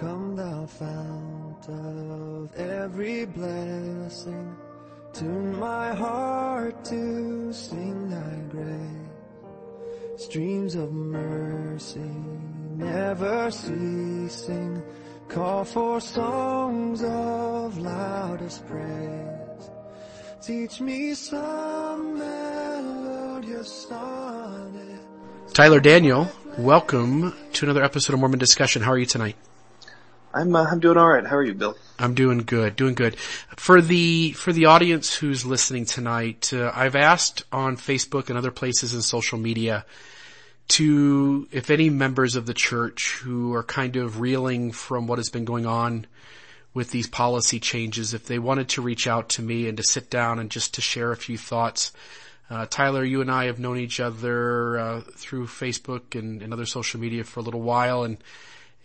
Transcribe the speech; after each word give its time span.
Come 0.00 0.34
thou 0.34 0.64
fount 0.64 1.68
of 1.68 2.56
every 2.56 3.26
blessing, 3.26 4.56
tune 5.12 5.60
my 5.60 5.94
heart 5.94 6.82
to 6.86 7.52
sing 7.52 8.08
thy 8.08 8.36
grace. 8.48 10.22
Streams 10.24 10.74
of 10.74 10.90
mercy 10.90 12.00
never 12.78 13.50
ceasing, 13.50 14.82
call 15.28 15.64
for 15.64 16.00
songs 16.00 17.02
of 17.02 17.76
loudest 17.76 18.66
praise. 18.66 19.70
Teach 20.40 20.80
me 20.80 21.12
some 21.12 22.18
melodious 22.18 23.86
sonnet. 23.86 25.00
Tyler 25.52 25.80
Daniel, 25.80 26.26
welcome 26.56 27.34
to 27.52 27.66
another 27.66 27.84
episode 27.84 28.14
of 28.14 28.20
Mormon 28.20 28.38
Discussion. 28.38 28.80
How 28.80 28.92
are 28.92 28.98
you 28.98 29.04
tonight? 29.04 29.36
I'm 30.32 30.54
uh, 30.54 30.64
I'm 30.64 30.80
doing 30.80 30.96
all 30.96 31.08
right. 31.08 31.26
How 31.26 31.36
are 31.36 31.42
you, 31.42 31.54
Bill? 31.54 31.76
I'm 31.98 32.14
doing 32.14 32.38
good, 32.38 32.76
doing 32.76 32.94
good. 32.94 33.16
For 33.18 33.80
the 33.80 34.32
for 34.32 34.52
the 34.52 34.66
audience 34.66 35.14
who's 35.14 35.44
listening 35.44 35.86
tonight, 35.86 36.52
uh, 36.52 36.72
I've 36.74 36.96
asked 36.96 37.44
on 37.52 37.76
Facebook 37.76 38.28
and 38.28 38.38
other 38.38 38.50
places 38.50 38.94
in 38.94 39.02
social 39.02 39.38
media 39.38 39.84
to 40.68 41.48
if 41.50 41.68
any 41.68 41.90
members 41.90 42.36
of 42.36 42.46
the 42.46 42.54
church 42.54 43.18
who 43.22 43.52
are 43.54 43.64
kind 43.64 43.96
of 43.96 44.20
reeling 44.20 44.70
from 44.70 45.08
what 45.08 45.18
has 45.18 45.28
been 45.28 45.44
going 45.44 45.66
on 45.66 46.06
with 46.72 46.92
these 46.92 47.08
policy 47.08 47.58
changes, 47.58 48.14
if 48.14 48.26
they 48.26 48.38
wanted 48.38 48.68
to 48.68 48.82
reach 48.82 49.08
out 49.08 49.30
to 49.30 49.42
me 49.42 49.66
and 49.66 49.76
to 49.76 49.82
sit 49.82 50.08
down 50.08 50.38
and 50.38 50.50
just 50.50 50.74
to 50.74 50.80
share 50.80 51.10
a 51.10 51.16
few 51.16 51.36
thoughts. 51.36 51.92
Uh, 52.48 52.66
Tyler, 52.68 53.04
you 53.04 53.20
and 53.20 53.30
I 53.30 53.44
have 53.46 53.58
known 53.58 53.78
each 53.78 54.00
other 54.00 54.78
uh, 54.78 55.00
through 55.16 55.46
Facebook 55.46 56.18
and, 56.18 56.42
and 56.42 56.52
other 56.52 56.66
social 56.66 57.00
media 57.00 57.24
for 57.24 57.40
a 57.40 57.42
little 57.42 57.60
while, 57.60 58.04
and 58.04 58.16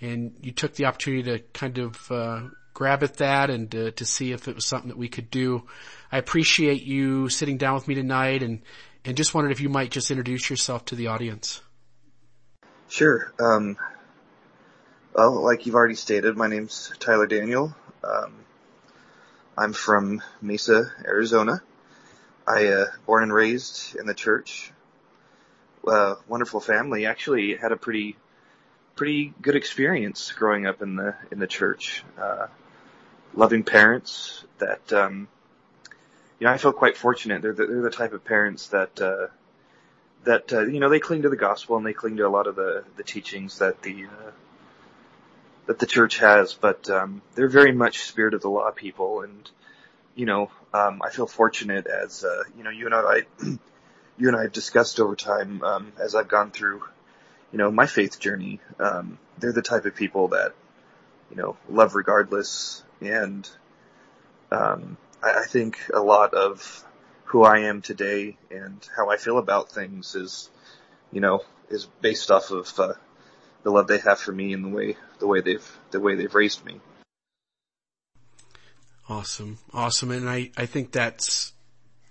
and 0.01 0.35
you 0.41 0.51
took 0.51 0.75
the 0.75 0.85
opportunity 0.85 1.23
to 1.23 1.39
kind 1.53 1.77
of 1.77 2.11
uh, 2.11 2.41
grab 2.73 3.03
at 3.03 3.17
that 3.17 3.49
and 3.49 3.73
uh, 3.73 3.91
to 3.91 4.05
see 4.05 4.31
if 4.31 4.47
it 4.47 4.55
was 4.55 4.65
something 4.65 4.89
that 4.89 4.97
we 4.97 5.09
could 5.09 5.29
do. 5.31 5.63
I 6.11 6.17
appreciate 6.17 6.83
you 6.83 7.29
sitting 7.29 7.57
down 7.57 7.73
with 7.75 7.87
me 7.87 7.95
tonight 7.95 8.43
and, 8.43 8.61
and 9.03 9.17
just 9.17 9.33
wondered 9.33 9.51
if 9.51 9.61
you 9.61 9.69
might 9.69 9.91
just 9.91 10.11
introduce 10.11 10.49
yourself 10.49 10.85
to 10.85 10.95
the 10.95 11.07
audience. 11.07 11.61
Sure. 12.89 13.33
Um, 13.39 13.77
well, 15.13 15.41
like 15.41 15.65
you've 15.65 15.75
already 15.75 15.95
stated, 15.95 16.37
my 16.37 16.47
name's 16.47 16.91
Tyler 16.99 17.27
Daniel. 17.27 17.75
Um, 18.03 18.33
I'm 19.57 19.73
from 19.73 20.21
Mesa, 20.41 20.91
Arizona. 21.05 21.61
I 22.47 22.67
uh, 22.67 22.85
born 23.05 23.23
and 23.23 23.33
raised 23.33 23.95
in 23.95 24.05
the 24.05 24.13
church. 24.13 24.71
Uh, 25.87 26.15
wonderful 26.27 26.59
family. 26.59 27.05
Actually, 27.05 27.55
had 27.55 27.71
a 27.71 27.77
pretty 27.77 28.17
pretty 28.95 29.33
good 29.41 29.55
experience 29.55 30.31
growing 30.31 30.65
up 30.65 30.81
in 30.81 30.95
the 30.95 31.15
in 31.31 31.39
the 31.39 31.47
church. 31.47 32.03
Uh, 32.17 32.47
loving 33.33 33.63
parents 33.63 34.43
that 34.59 34.91
um, 34.93 35.27
you 36.39 36.47
know 36.47 36.53
I 36.53 36.57
feel 36.57 36.73
quite 36.73 36.97
fortunate. 36.97 37.41
They're 37.41 37.53
the, 37.53 37.65
they're 37.65 37.81
the 37.81 37.89
type 37.89 38.13
of 38.13 38.23
parents 38.23 38.67
that 38.69 39.01
uh, 39.01 39.27
that 40.23 40.51
uh, 40.51 40.61
you 40.61 40.79
know 40.79 40.89
they 40.89 40.99
cling 40.99 41.23
to 41.23 41.29
the 41.29 41.35
gospel 41.37 41.77
and 41.77 41.85
they 41.85 41.93
cling 41.93 42.17
to 42.17 42.27
a 42.27 42.29
lot 42.29 42.47
of 42.47 42.55
the 42.55 42.83
the 42.97 43.03
teachings 43.03 43.59
that 43.59 43.81
the 43.81 44.05
uh, 44.05 44.31
that 45.67 45.79
the 45.79 45.85
church 45.85 46.19
has, 46.19 46.53
but 46.53 46.89
um, 46.89 47.21
they're 47.33 47.49
very 47.49 47.71
much 47.71 48.03
spirit 48.03 48.33
of 48.33 48.41
the 48.41 48.49
law 48.49 48.71
people, 48.71 49.21
and 49.21 49.49
you 50.15 50.25
know 50.25 50.51
um, 50.73 51.01
I 51.03 51.09
feel 51.09 51.27
fortunate 51.27 51.87
as 51.87 52.23
uh, 52.23 52.43
you 52.57 52.63
know 52.63 52.69
you 52.69 52.85
and 52.85 52.95
I 52.95 53.21
you 54.17 54.27
and 54.27 54.35
I 54.35 54.43
have 54.43 54.53
discussed 54.53 54.99
over 54.99 55.15
time 55.15 55.63
um, 55.63 55.93
as 55.99 56.15
I've 56.15 56.27
gone 56.27 56.51
through 56.51 56.83
you 57.51 57.57
know, 57.57 57.71
my 57.71 57.85
faith 57.85 58.19
journey, 58.19 58.59
um, 58.79 59.17
they're 59.37 59.53
the 59.53 59.61
type 59.61 59.85
of 59.85 59.95
people 59.95 60.29
that, 60.29 60.53
you 61.29 61.37
know, 61.37 61.57
love 61.69 61.95
regardless. 61.95 62.83
And, 63.01 63.49
um, 64.51 64.97
I, 65.23 65.41
I 65.41 65.45
think 65.45 65.79
a 65.93 66.01
lot 66.01 66.33
of 66.33 66.83
who 67.25 67.43
I 67.43 67.59
am 67.59 67.81
today 67.81 68.37
and 68.51 68.87
how 68.95 69.09
I 69.09 69.17
feel 69.17 69.37
about 69.37 69.71
things 69.71 70.15
is, 70.15 70.49
you 71.11 71.21
know, 71.21 71.43
is 71.69 71.87
based 72.01 72.31
off 72.31 72.51
of, 72.51 72.71
uh, 72.79 72.93
the 73.63 73.71
love 73.71 73.87
they 73.87 73.97
have 73.97 74.19
for 74.19 74.31
me 74.31 74.53
and 74.53 74.63
the 74.63 74.69
way, 74.69 74.97
the 75.19 75.27
way 75.27 75.41
they've, 75.41 75.79
the 75.91 75.99
way 75.99 76.15
they've 76.15 76.35
raised 76.35 76.63
me. 76.65 76.79
Awesome. 79.07 79.59
Awesome. 79.73 80.11
And 80.11 80.29
I, 80.29 80.51
I 80.57 80.65
think 80.65 80.91
that's 80.91 81.53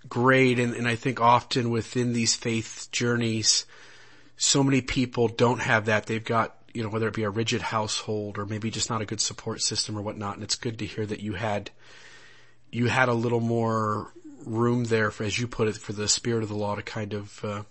great. 0.07 0.59
And, 0.59 0.73
and 0.75 0.87
I 0.87 0.95
think 0.95 1.21
often 1.21 1.69
within 1.69 2.13
these 2.13 2.35
faith 2.35 2.89
journeys, 2.91 3.65
so 4.37 4.63
many 4.63 4.81
people 4.81 5.27
don't 5.27 5.61
have 5.61 5.85
that. 5.85 6.05
They've 6.05 6.23
got, 6.23 6.55
you 6.73 6.83
know, 6.83 6.89
whether 6.89 7.07
it 7.07 7.13
be 7.13 7.23
a 7.23 7.29
rigid 7.29 7.61
household 7.61 8.37
or 8.37 8.45
maybe 8.45 8.69
just 8.69 8.89
not 8.89 9.01
a 9.01 9.05
good 9.05 9.21
support 9.21 9.61
system 9.61 9.97
or 9.97 10.01
whatnot. 10.01 10.35
And 10.35 10.43
it's 10.43 10.55
good 10.55 10.79
to 10.79 10.85
hear 10.85 11.05
that 11.05 11.21
you 11.21 11.33
had, 11.33 11.71
you 12.71 12.87
had 12.87 13.09
a 13.09 13.13
little 13.13 13.39
more 13.39 14.11
room 14.45 14.85
there 14.85 15.11
for, 15.11 15.23
as 15.23 15.39
you 15.39 15.47
put 15.47 15.67
it, 15.67 15.77
for 15.77 15.93
the 15.93 16.07
spirit 16.07 16.43
of 16.43 16.49
the 16.49 16.55
law 16.55 16.75
to 16.75 16.81
kind 16.81 17.13
of, 17.13 17.43
uh, 17.43 17.63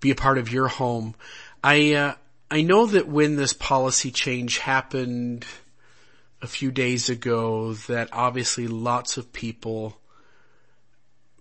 be 0.00 0.10
a 0.10 0.14
part 0.14 0.38
of 0.38 0.52
your 0.52 0.68
home. 0.68 1.14
I, 1.62 1.94
uh, 1.94 2.14
I 2.50 2.62
know 2.62 2.86
that 2.86 3.06
when 3.06 3.36
this 3.36 3.52
policy 3.52 4.10
change 4.10 4.58
happened 4.58 5.46
a 6.42 6.46
few 6.46 6.70
days 6.70 7.10
ago 7.10 7.74
that 7.74 8.08
obviously 8.12 8.66
lots 8.66 9.16
of 9.16 9.32
people 9.32 9.99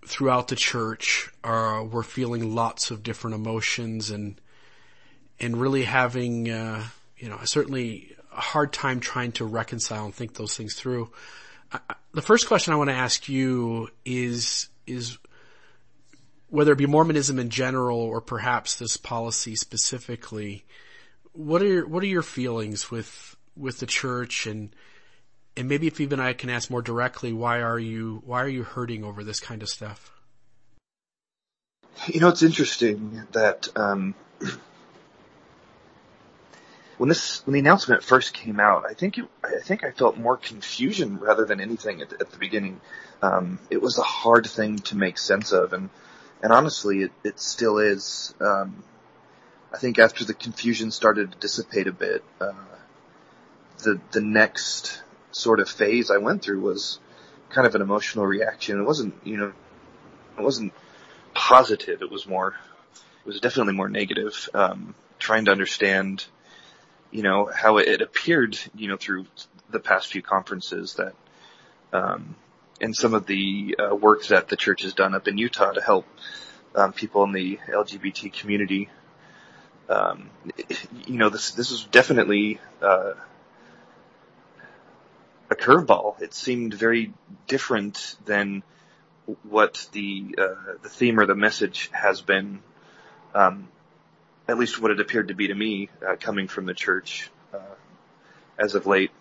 throughout 0.06 0.48
the 0.48 0.56
church 0.56 1.30
are 1.44 1.84
were 1.84 2.04
feeling 2.04 2.56
lots 2.56 2.92
of 2.92 3.04
different 3.04 3.36
emotions 3.36 4.10
and 4.10 4.40
and 5.40 5.60
really 5.60 5.84
having 5.84 6.50
uh, 6.50 6.84
you 7.18 7.30
know 7.30 7.40
certainly 7.44 8.16
a 8.32 8.42
hard 8.42 8.72
time 8.74 9.00
trying 9.00 9.32
to 9.34 9.46
reconcile 9.46 10.06
and 10.06 10.14
think 10.14 10.36
those 10.36 10.56
things 10.56 10.76
through. 10.76 11.10
I, 11.72 11.80
the 12.14 12.22
first 12.22 12.48
question 12.48 12.74
I 12.74 12.78
want 12.78 12.90
to 12.90 12.96
ask 12.96 13.30
you 13.30 13.90
is 14.06 14.70
is 14.88 15.18
whether 16.50 16.72
it 16.72 16.78
be 16.78 16.88
Mormonism 16.88 17.38
in 17.38 17.50
general 17.50 18.00
or 18.00 18.22
perhaps 18.22 18.76
this 18.76 18.98
policy 18.98 19.56
specifically. 19.56 20.66
What 21.34 21.62
are 21.62 21.68
your, 21.68 21.88
what 21.88 22.04
are 22.04 22.08
your 22.08 22.24
feelings 22.24 22.90
with 22.90 23.36
with 23.56 23.80
the 23.80 23.86
church 23.86 24.48
and 24.48 24.74
and 25.56 25.68
maybe 25.68 25.88
if 25.88 26.00
even 26.00 26.20
I 26.20 26.34
can 26.34 26.50
ask 26.50 26.70
more 26.70 26.82
directly, 26.82 27.34
why 27.34 27.62
are 27.62 27.80
you, 27.80 28.22
why 28.26 28.42
are 28.42 28.50
you 28.50 28.64
hurting 28.64 29.04
over 29.04 29.24
this 29.24 29.40
kind 29.40 29.62
of 29.62 29.70
stuff? 29.70 30.12
You 32.08 32.20
know, 32.20 32.30
it's 32.30 32.44
interesting 32.44 33.24
that, 33.34 33.68
um, 33.76 34.16
when 36.98 37.08
this, 37.08 37.46
when 37.46 37.54
the 37.54 37.60
announcement 37.60 38.04
first 38.04 38.34
came 38.34 38.60
out, 38.60 38.86
I 38.90 38.94
think 38.94 39.18
it, 39.18 39.26
I 39.44 39.60
think 39.64 39.84
I 39.84 39.92
felt 39.92 40.18
more 40.18 40.36
confusion 40.36 41.18
rather 41.18 41.46
than 41.46 41.62
anything 41.62 42.02
at, 42.02 42.14
at 42.14 42.32
the 42.32 42.38
beginning. 42.38 42.82
Um, 43.22 43.60
it 43.70 43.82
was 43.82 43.98
a 43.98 44.04
hard 44.04 44.48
thing 44.48 44.80
to 44.80 44.98
make 44.98 45.18
sense 45.18 45.52
of 45.54 45.74
and, 45.74 45.90
and 46.42 46.54
honestly, 46.54 47.04
it, 47.04 47.12
it 47.24 47.40
still 47.40 47.80
is. 47.80 48.34
Um, 48.40 48.84
I 49.74 49.78
think 49.78 50.00
after 50.00 50.26
the 50.26 50.34
confusion 50.34 50.92
started 50.92 51.32
to 51.32 51.38
dissipate 51.38 51.88
a 51.88 51.92
bit, 51.92 52.24
uh, 52.40 52.54
the, 53.84 54.00
the 54.12 54.22
next 54.22 55.02
sort 55.32 55.60
of 55.60 55.70
phase 55.70 56.12
I 56.12 56.18
went 56.18 56.42
through 56.42 56.62
was 56.62 57.00
kind 57.50 57.68
of 57.68 57.76
an 57.76 57.82
emotional 57.82 58.26
reaction. 58.26 58.80
It 58.80 58.84
wasn't, 58.84 59.16
you 59.24 59.38
know, 59.38 59.54
it 60.38 60.44
wasn't 60.44 60.74
positive. 61.34 62.02
It 62.02 62.12
was 62.12 62.28
more, 62.28 62.56
it 62.96 63.26
was 63.26 63.40
definitely 63.40 63.74
more 63.74 63.90
negative. 63.90 64.50
Um, 64.54 64.96
trying 65.18 65.46
to 65.46 65.52
understand, 65.52 66.26
you 67.12 67.24
know, 67.24 67.50
how 67.54 67.78
it, 67.78 68.02
appeared, 68.02 68.58
you 68.76 68.88
know, 68.88 68.98
through 68.98 69.26
the 69.70 69.80
past 69.80 70.08
few 70.08 70.22
conferences 70.22 70.96
that, 70.96 71.14
um, 71.92 72.36
and 72.82 72.96
some 72.96 73.14
of 73.14 73.26
the 73.26 73.76
uh, 73.78 73.96
work 73.96 74.26
that 74.28 74.48
the 74.48 74.56
church 74.56 74.84
has 74.84 74.94
done 74.94 75.14
up 75.14 75.28
in 75.28 75.38
Utah 75.38 75.72
to 75.72 75.82
help 75.82 76.06
um, 76.76 76.94
people 76.94 77.24
in 77.24 77.34
the 77.34 77.60
LGBT 77.68 78.32
community. 78.32 78.90
Um, 79.90 80.30
you 81.08 81.18
know, 81.18 81.30
this 81.30 81.52
this 81.52 81.72
is 81.72 81.84
definitely 81.86 82.60
uh, 82.82 83.14
curveball. 85.60 86.22
It 86.22 86.34
seemed 86.34 86.74
very 86.74 87.14
different 87.48 88.16
than 88.26 88.64
what 89.44 89.88
the 89.92 90.36
uh, 90.38 90.74
the 90.82 90.90
theme 90.90 91.20
or 91.20 91.26
the 91.26 91.36
message 91.36 91.90
has 91.92 92.22
been, 92.22 92.60
um, 93.36 93.68
at 94.48 94.58
least 94.58 94.82
what 94.82 94.92
it 94.92 95.00
appeared 95.00 95.28
to 95.28 95.36
be 95.36 95.48
to 95.48 95.56
me, 95.56 95.90
uh, 96.08 96.16
coming 96.20 96.48
from 96.48 96.66
the 96.66 96.74
church 96.74 97.30
uh, 97.54 97.76
as 98.58 98.76
of 98.76 98.88
late. 98.88 99.12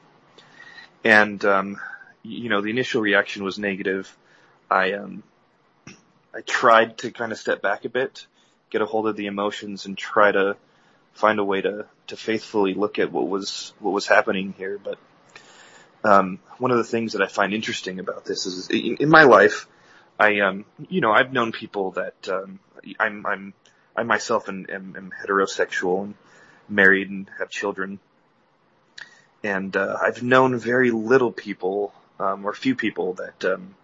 And 1.05 1.45
um, 1.45 1.81
you 2.23 2.49
know, 2.49 2.61
the 2.61 2.71
initial 2.71 3.03
reaction 3.03 3.45
was 3.45 3.59
negative. 3.59 4.15
I 4.71 4.93
um, 4.93 5.23
I 6.35 6.41
tried 6.47 6.99
to 6.99 7.11
kind 7.11 7.33
of 7.33 7.39
step 7.39 7.63
back 7.63 7.85
a 7.85 7.89
bit, 7.89 8.27
get 8.71 8.83
a 8.83 8.87
hold 8.87 9.09
of 9.09 9.17
the 9.17 9.27
emotions, 9.27 9.87
and 9.87 9.97
try 9.97 10.33
to 10.33 10.57
find 11.13 11.39
a 11.39 11.45
way 11.45 11.61
to 11.61 11.87
to 12.07 12.17
faithfully 12.17 12.75
look 12.75 12.99
at 12.99 13.13
what 13.13 13.29
was 13.29 13.75
what 13.81 13.93
was 13.93 14.07
happening 14.07 14.55
here, 14.57 14.79
but 14.83 14.99
um, 16.05 16.39
one 16.59 16.71
of 16.71 16.79
the 16.79 16.85
things 16.85 17.13
that 17.13 17.23
I 17.23 17.27
find 17.27 17.53
interesting 17.55 17.99
about 18.01 18.25
this 18.25 18.47
is 18.47 18.69
in, 18.71 18.97
in 19.01 19.09
my 19.09 19.25
life, 19.25 19.67
I, 20.19 20.41
um, 20.41 20.65
you 20.89 21.01
know, 21.01 21.13
I've 21.13 21.33
known 21.33 21.53
people 21.53 21.93
that, 21.93 22.29
um, 22.29 22.61
I'm, 22.99 23.27
I'm, 23.27 23.55
I 23.97 24.03
myself 24.05 24.49
am, 24.49 24.67
am, 24.71 24.95
am 24.97 25.13
heterosexual 25.25 26.05
and 26.05 26.15
married 26.69 27.11
and 27.11 27.31
have 27.39 27.51
children. 27.51 27.99
and 29.43 29.77
uh, 29.77 29.97
I've 30.01 30.23
known 30.23 30.59
very 30.59 30.91
little 30.91 31.33
people 31.33 31.93
um, 32.19 32.45
or 32.45 32.53
few 32.53 32.75
people 32.75 33.15
that 33.15 33.45
um, 33.45 33.75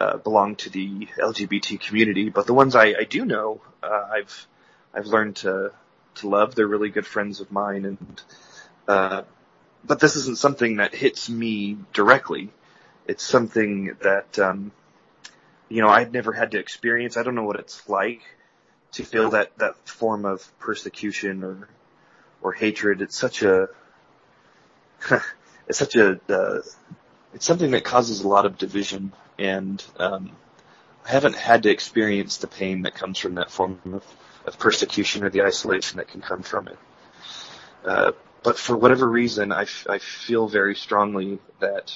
uh, 0.00 0.16
belong 0.18 0.56
to 0.56 0.70
the 0.70 1.08
LGBT 1.18 1.80
community. 1.80 2.28
But 2.30 2.46
the 2.46 2.54
ones 2.54 2.74
I, 2.74 2.86
I 2.98 3.04
do 3.08 3.24
know, 3.24 3.60
uh, 3.82 4.08
I've 4.12 4.46
I've 4.94 5.06
learned 5.06 5.36
to 5.36 5.72
to 6.16 6.28
love. 6.28 6.54
They're 6.54 6.66
really 6.66 6.90
good 6.90 7.06
friends 7.06 7.40
of 7.40 7.52
mine, 7.52 7.84
and 7.84 8.22
uh, 8.86 9.22
but 9.88 9.98
this 10.00 10.14
isn't 10.14 10.38
something 10.38 10.76
that 10.76 10.94
hits 10.94 11.28
me 11.28 11.78
directly. 11.92 12.50
It's 13.06 13.24
something 13.24 13.96
that 14.02 14.38
um, 14.38 14.70
you 15.68 15.82
know 15.82 15.88
I've 15.88 16.12
never 16.12 16.32
had 16.32 16.52
to 16.52 16.58
experience. 16.58 17.16
I 17.16 17.22
don't 17.22 17.34
know 17.34 17.44
what 17.44 17.58
it's 17.58 17.88
like 17.88 18.20
to 18.92 19.04
feel 19.04 19.30
that 19.30 19.56
that 19.58 19.76
form 19.88 20.26
of 20.26 20.46
persecution 20.60 21.42
or 21.42 21.68
or 22.42 22.52
hatred. 22.52 23.00
It's 23.00 23.16
such 23.16 23.42
a 23.42 23.68
it's 25.66 25.78
such 25.78 25.96
a 25.96 26.20
uh, 26.28 26.60
it's 27.32 27.46
something 27.46 27.70
that 27.70 27.82
causes 27.82 28.20
a 28.20 28.28
lot 28.28 28.44
of 28.44 28.58
division, 28.58 29.12
and 29.38 29.82
um, 29.98 30.32
I 31.06 31.10
haven't 31.10 31.36
had 31.36 31.62
to 31.62 31.70
experience 31.70 32.36
the 32.36 32.46
pain 32.46 32.82
that 32.82 32.94
comes 32.94 33.18
from 33.18 33.36
that 33.36 33.50
form 33.50 33.80
of, 33.86 34.04
of 34.44 34.58
persecution 34.58 35.24
or 35.24 35.30
the 35.30 35.42
isolation 35.42 35.96
that 35.96 36.08
can 36.08 36.20
come 36.20 36.42
from 36.42 36.68
it. 36.68 36.78
Uh, 37.84 38.12
but 38.42 38.58
for 38.58 38.76
whatever 38.76 39.08
reason, 39.08 39.52
I, 39.52 39.62
f- 39.62 39.86
I 39.88 39.98
feel 39.98 40.48
very 40.48 40.74
strongly 40.74 41.38
that 41.60 41.92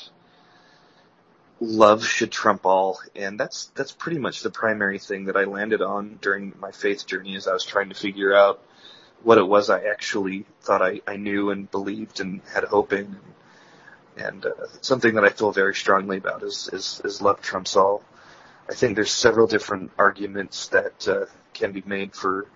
love 1.60 2.04
should 2.04 2.32
trump 2.32 2.66
all, 2.66 2.98
and 3.14 3.38
that's 3.38 3.66
that's 3.74 3.92
pretty 3.92 4.18
much 4.18 4.42
the 4.42 4.50
primary 4.50 4.98
thing 4.98 5.26
that 5.26 5.36
I 5.36 5.44
landed 5.44 5.80
on 5.80 6.18
during 6.20 6.54
my 6.58 6.72
faith 6.72 7.06
journey 7.06 7.36
as 7.36 7.46
I 7.46 7.52
was 7.52 7.64
trying 7.64 7.88
to 7.90 7.94
figure 7.94 8.34
out 8.34 8.60
what 9.22 9.38
it 9.38 9.46
was 9.46 9.70
I 9.70 9.84
actually 9.84 10.46
thought 10.62 10.82
I, 10.82 11.00
I 11.06 11.16
knew 11.16 11.50
and 11.50 11.70
believed 11.70 12.20
and 12.20 12.40
had 12.52 12.64
hope 12.64 12.92
in. 12.92 13.16
And, 14.16 14.44
uh, 14.44 14.50
something 14.80 15.14
that 15.14 15.24
I 15.24 15.30
feel 15.30 15.52
very 15.52 15.74
strongly 15.74 16.18
about 16.18 16.42
is, 16.42 16.68
is, 16.72 17.00
is 17.04 17.22
love 17.22 17.40
trumps 17.40 17.76
all. 17.76 18.02
I 18.68 18.74
think 18.74 18.94
there's 18.94 19.10
several 19.10 19.46
different 19.46 19.92
arguments 19.98 20.68
that 20.68 21.08
uh, 21.08 21.26
can 21.54 21.72
be 21.72 21.82
made 21.86 22.14
for, 22.14 22.46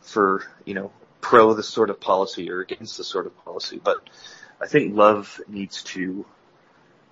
for 0.00 0.42
you 0.64 0.74
know, 0.74 0.90
pro 1.24 1.54
this 1.54 1.66
sort 1.68 1.88
of 1.88 1.98
policy 1.98 2.50
or 2.50 2.60
against 2.60 2.98
this 2.98 3.08
sort 3.08 3.24
of 3.24 3.44
policy, 3.46 3.80
but 3.82 3.96
I 4.60 4.66
think 4.66 4.94
love 4.94 5.40
needs 5.48 5.82
to 5.94 6.26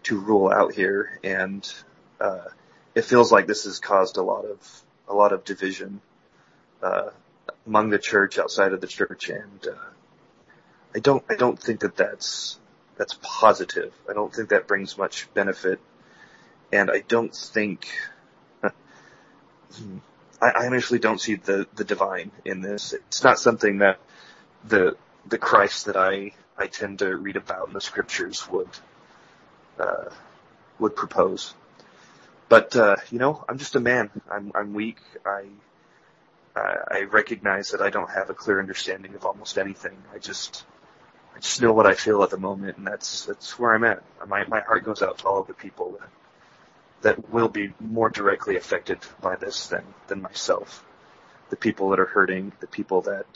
to 0.02 0.20
rule 0.20 0.52
out 0.52 0.74
here, 0.74 1.18
and 1.24 1.66
uh, 2.20 2.44
it 2.94 3.06
feels 3.06 3.32
like 3.32 3.46
this 3.46 3.64
has 3.64 3.78
caused 3.78 4.18
a 4.18 4.22
lot 4.22 4.44
of 4.44 4.82
a 5.08 5.14
lot 5.14 5.32
of 5.32 5.44
division 5.44 6.02
uh, 6.82 7.08
among 7.66 7.88
the 7.88 7.98
church, 7.98 8.38
outside 8.38 8.74
of 8.74 8.82
the 8.82 8.86
church, 8.86 9.30
and 9.30 9.66
uh, 9.66 9.88
I 10.94 10.98
don't 10.98 11.24
I 11.30 11.36
don't 11.36 11.58
think 11.58 11.80
that 11.80 11.96
that's 11.96 12.60
that's 12.98 13.18
positive. 13.22 13.94
I 14.10 14.12
don't 14.12 14.32
think 14.32 14.50
that 14.50 14.68
brings 14.68 14.98
much 14.98 15.32
benefit, 15.32 15.80
and 16.70 16.90
I 16.90 17.00
don't 17.00 17.34
think 17.34 17.88
I, 20.42 20.50
I 20.50 20.66
honestly 20.66 20.98
don't 20.98 21.20
see 21.20 21.36
the 21.36 21.66
the 21.76 21.84
divine 21.84 22.32
in 22.44 22.60
this. 22.60 22.92
It's 22.92 23.24
not 23.24 23.38
something 23.38 23.78
that 23.78 24.00
the 24.64 24.96
the 25.26 25.38
Christ 25.38 25.86
that 25.86 25.96
I 25.96 26.32
I 26.58 26.66
tend 26.66 26.98
to 27.00 27.16
read 27.16 27.36
about 27.36 27.68
in 27.68 27.74
the 27.74 27.80
scriptures 27.80 28.48
would 28.50 28.68
uh, 29.78 30.10
would 30.80 30.96
propose. 30.96 31.54
But 32.48 32.76
uh, 32.76 32.96
you 33.10 33.18
know, 33.18 33.44
I'm 33.48 33.58
just 33.58 33.76
a 33.76 33.80
man. 33.80 34.10
I'm 34.30 34.52
I'm 34.54 34.74
weak. 34.74 34.98
I 35.24 35.44
I 36.54 37.04
recognize 37.10 37.70
that 37.70 37.80
I 37.80 37.90
don't 37.90 38.10
have 38.10 38.28
a 38.30 38.34
clear 38.34 38.60
understanding 38.60 39.14
of 39.14 39.24
almost 39.24 39.56
anything. 39.56 39.96
I 40.14 40.18
just, 40.18 40.64
I 41.34 41.40
just 41.40 41.62
know 41.62 41.72
what 41.72 41.86
I 41.86 41.94
feel 41.94 42.22
at 42.22 42.30
the 42.30 42.38
moment, 42.38 42.76
and 42.76 42.86
that's 42.86 43.24
that's 43.26 43.58
where 43.58 43.74
I'm 43.74 43.84
at. 43.84 44.02
My 44.28 44.44
my 44.46 44.60
heart 44.60 44.84
goes 44.84 45.02
out 45.02 45.18
to 45.18 45.28
all 45.28 45.40
of 45.40 45.46
the 45.46 45.54
people 45.54 45.98
that 45.98 46.08
that 47.02 47.30
will 47.30 47.48
be 47.48 47.72
more 47.80 48.08
directly 48.08 48.56
affected 48.56 48.98
by 49.20 49.36
this 49.36 49.66
than 49.66 49.84
than 50.08 50.22
myself. 50.22 50.84
The 51.50 51.56
people 51.56 51.90
that 51.90 52.00
are 52.00 52.06
hurting, 52.06 52.52
the 52.60 52.66
people 52.66 53.02
that 53.02 53.26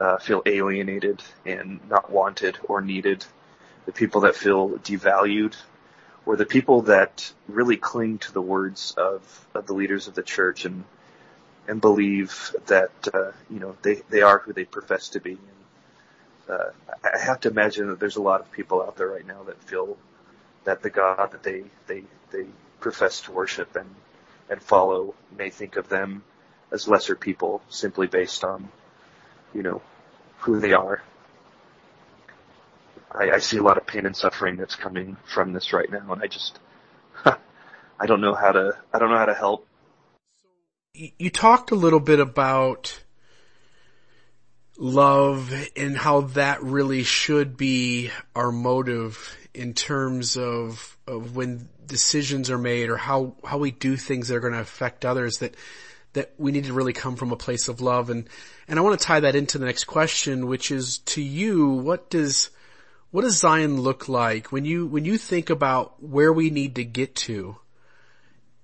uh, 0.00 0.18
feel 0.18 0.42
alienated 0.44 1.22
and 1.46 1.80
not 1.88 2.10
wanted 2.10 2.58
or 2.64 2.80
needed, 2.80 3.24
the 3.86 3.92
people 3.92 4.22
that 4.22 4.36
feel 4.36 4.70
devalued, 4.70 5.56
or 6.26 6.36
the 6.36 6.46
people 6.46 6.82
that 6.82 7.32
really 7.48 7.76
cling 7.76 8.18
to 8.18 8.32
the 8.32 8.42
words 8.42 8.94
of, 8.96 9.46
of 9.54 9.66
the 9.66 9.74
leaders 9.74 10.08
of 10.08 10.14
the 10.14 10.22
church 10.22 10.64
and 10.64 10.84
and 11.68 11.80
believe 11.80 12.54
that 12.66 12.90
uh, 13.14 13.30
you 13.48 13.60
know 13.60 13.76
they 13.82 14.02
they 14.10 14.22
are 14.22 14.38
who 14.38 14.52
they 14.52 14.64
profess 14.64 15.10
to 15.10 15.20
be. 15.20 15.32
And, 15.32 15.40
uh, 16.48 16.70
I 17.04 17.18
have 17.18 17.40
to 17.40 17.50
imagine 17.50 17.86
that 17.88 18.00
there's 18.00 18.16
a 18.16 18.22
lot 18.22 18.40
of 18.40 18.50
people 18.50 18.82
out 18.82 18.96
there 18.96 19.06
right 19.06 19.26
now 19.26 19.44
that 19.44 19.62
feel 19.62 19.96
that 20.64 20.82
the 20.82 20.90
God 20.90 21.30
that 21.32 21.42
they 21.42 21.64
they 21.86 22.02
they 22.30 22.46
profess 22.82 23.22
to 23.22 23.32
worship 23.32 23.76
and 23.76 23.88
and 24.50 24.62
follow 24.62 25.14
may 25.36 25.48
think 25.48 25.76
of 25.76 25.88
them 25.88 26.22
as 26.70 26.86
lesser 26.86 27.16
people 27.16 27.62
simply 27.70 28.06
based 28.06 28.44
on 28.44 28.68
you 29.54 29.62
know 29.62 29.80
who 30.40 30.60
they 30.60 30.74
are. 30.74 31.02
I, 33.10 33.30
I 33.32 33.38
see 33.38 33.58
a 33.58 33.62
lot 33.62 33.78
of 33.78 33.86
pain 33.86 34.04
and 34.06 34.16
suffering 34.16 34.56
that's 34.56 34.74
coming 34.74 35.16
from 35.24 35.52
this 35.52 35.72
right 35.72 35.90
now, 35.90 36.12
and 36.12 36.22
I 36.22 36.26
just 36.26 36.58
I 37.24 38.06
don't 38.06 38.20
know 38.20 38.34
how 38.34 38.52
to 38.52 38.76
I 38.92 38.98
don't 38.98 39.10
know 39.10 39.18
how 39.18 39.26
to 39.26 39.34
help 39.34 39.66
you 40.94 41.30
talked 41.30 41.70
a 41.70 41.74
little 41.74 42.00
bit 42.00 42.20
about 42.20 43.02
love 44.76 45.52
and 45.74 45.96
how 45.96 46.22
that 46.22 46.62
really 46.62 47.02
should 47.02 47.56
be 47.56 48.10
our 48.34 48.52
motive 48.52 49.36
in 49.54 49.74
terms 49.74 50.36
of, 50.36 50.96
of 51.06 51.36
when 51.36 51.68
decisions 51.86 52.50
are 52.50 52.58
made 52.58 52.88
or 52.88 52.96
how, 52.96 53.34
how 53.44 53.58
we 53.58 53.70
do 53.70 53.96
things 53.96 54.28
that 54.28 54.36
are 54.36 54.40
going 54.40 54.52
to 54.52 54.60
affect 54.60 55.04
others 55.04 55.38
that, 55.38 55.54
that 56.14 56.32
we 56.38 56.52
need 56.52 56.64
to 56.64 56.72
really 56.72 56.92
come 56.92 57.16
from 57.16 57.32
a 57.32 57.36
place 57.36 57.68
of 57.68 57.80
love. 57.80 58.10
And, 58.10 58.28
and 58.66 58.78
I 58.78 58.82
want 58.82 58.98
to 58.98 59.06
tie 59.06 59.20
that 59.20 59.36
into 59.36 59.58
the 59.58 59.66
next 59.66 59.84
question, 59.84 60.46
which 60.46 60.70
is 60.70 60.98
to 60.98 61.22
you, 61.22 61.68
what 61.68 62.08
does, 62.10 62.50
what 63.10 63.22
does 63.22 63.38
Zion 63.38 63.80
look 63.80 64.08
like 64.08 64.52
when 64.52 64.64
you, 64.64 64.86
when 64.86 65.04
you 65.04 65.18
think 65.18 65.50
about 65.50 66.02
where 66.02 66.32
we 66.32 66.50
need 66.50 66.76
to 66.76 66.84
get 66.84 67.14
to? 67.16 67.56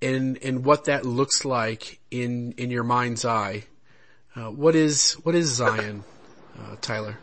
and 0.00 0.38
and 0.42 0.64
what 0.64 0.84
that 0.84 1.04
looks 1.04 1.44
like 1.44 2.00
in 2.10 2.52
in 2.52 2.70
your 2.70 2.84
mind's 2.84 3.24
eye. 3.24 3.64
Uh, 4.34 4.50
what 4.50 4.74
is 4.74 5.14
what 5.24 5.34
is 5.34 5.48
Zion, 5.48 6.04
uh, 6.58 6.76
Tyler? 6.80 7.18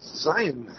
Zion. 0.00 0.74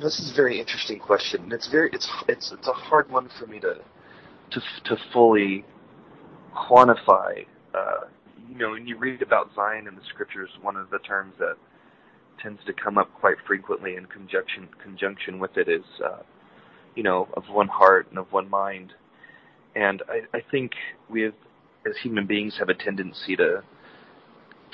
This 0.00 0.18
is 0.18 0.32
a 0.32 0.34
very 0.34 0.58
interesting 0.58 0.98
question. 0.98 1.50
It's 1.52 1.68
very 1.68 1.90
it's 1.92 2.10
it's 2.28 2.52
it's 2.52 2.68
a 2.68 2.72
hard 2.72 3.10
one 3.10 3.28
for 3.38 3.46
me 3.46 3.60
to 3.60 3.76
to 4.50 4.60
to 4.84 4.96
fully 5.12 5.64
quantify. 6.54 7.46
Uh, 7.74 8.06
you 8.48 8.56
know, 8.56 8.70
when 8.70 8.86
you 8.86 8.96
read 8.98 9.22
about 9.22 9.50
Zion 9.54 9.86
in 9.88 9.94
the 9.94 10.02
scriptures, 10.08 10.50
one 10.60 10.76
of 10.76 10.90
the 10.90 10.98
terms 10.98 11.34
that 11.38 11.56
tends 12.42 12.60
to 12.66 12.72
come 12.72 12.98
up 12.98 13.12
quite 13.14 13.36
frequently 13.46 13.96
in 13.96 14.06
conjunction 14.06 14.68
conjunction 14.82 15.38
with 15.38 15.56
it 15.56 15.68
is 15.68 15.84
uh, 16.04 16.22
you 16.94 17.02
know, 17.02 17.28
of 17.34 17.44
one 17.50 17.68
heart 17.68 18.06
and 18.10 18.18
of 18.18 18.32
one 18.32 18.48
mind. 18.48 18.92
And 19.74 20.02
I, 20.08 20.36
I 20.36 20.40
think 20.50 20.72
we 21.10 21.22
have, 21.22 21.34
as 21.86 21.96
human 22.02 22.26
beings, 22.26 22.56
have 22.58 22.68
a 22.68 22.74
tendency 22.74 23.36
to 23.36 23.62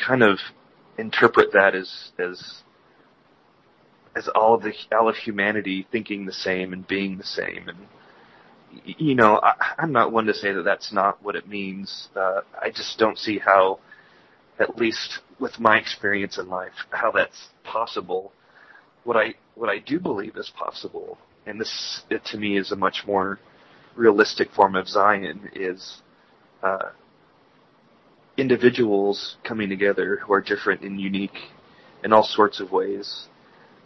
kind 0.04 0.22
of 0.22 0.38
interpret 0.98 1.52
that 1.52 1.74
as 1.74 2.12
as 2.18 2.62
as 4.16 4.28
all 4.28 4.54
of 4.54 4.62
the 4.62 4.72
all 4.96 5.08
of 5.08 5.16
humanity 5.16 5.86
thinking 5.92 6.26
the 6.26 6.32
same 6.32 6.72
and 6.72 6.86
being 6.86 7.16
the 7.16 7.24
same 7.24 7.68
and 7.68 7.78
you 8.84 9.14
know 9.14 9.40
I, 9.42 9.54
I'm 9.78 9.92
not 9.92 10.12
one 10.12 10.26
to 10.26 10.34
say 10.34 10.52
that 10.52 10.62
that's 10.62 10.92
not 10.92 11.22
what 11.22 11.36
it 11.36 11.48
means. 11.48 12.08
Uh, 12.14 12.40
I 12.60 12.70
just 12.70 12.98
don't 12.98 13.18
see 13.18 13.38
how, 13.38 13.80
at 14.58 14.76
least 14.76 15.20
with 15.38 15.58
my 15.58 15.76
experience 15.78 16.38
in 16.38 16.48
life, 16.48 16.72
how 16.90 17.10
that's 17.10 17.48
possible. 17.64 18.32
What 19.04 19.16
I 19.16 19.34
what 19.54 19.70
I 19.70 19.78
do 19.78 19.98
believe 19.98 20.36
is 20.36 20.52
possible 20.56 21.18
and 21.46 21.60
this 21.60 22.02
it, 22.10 22.24
to 22.26 22.38
me 22.38 22.58
is 22.58 22.72
a 22.72 22.76
much 22.76 23.02
more 23.06 23.38
realistic 23.96 24.50
form 24.52 24.76
of 24.76 24.88
Zion 24.88 25.50
is 25.54 26.02
uh, 26.62 26.90
individuals 28.36 29.36
coming 29.44 29.68
together 29.68 30.16
who 30.16 30.32
are 30.32 30.40
different 30.40 30.82
and 30.82 31.00
unique 31.00 31.36
in 32.04 32.12
all 32.12 32.22
sorts 32.22 32.60
of 32.60 32.72
ways, 32.72 33.28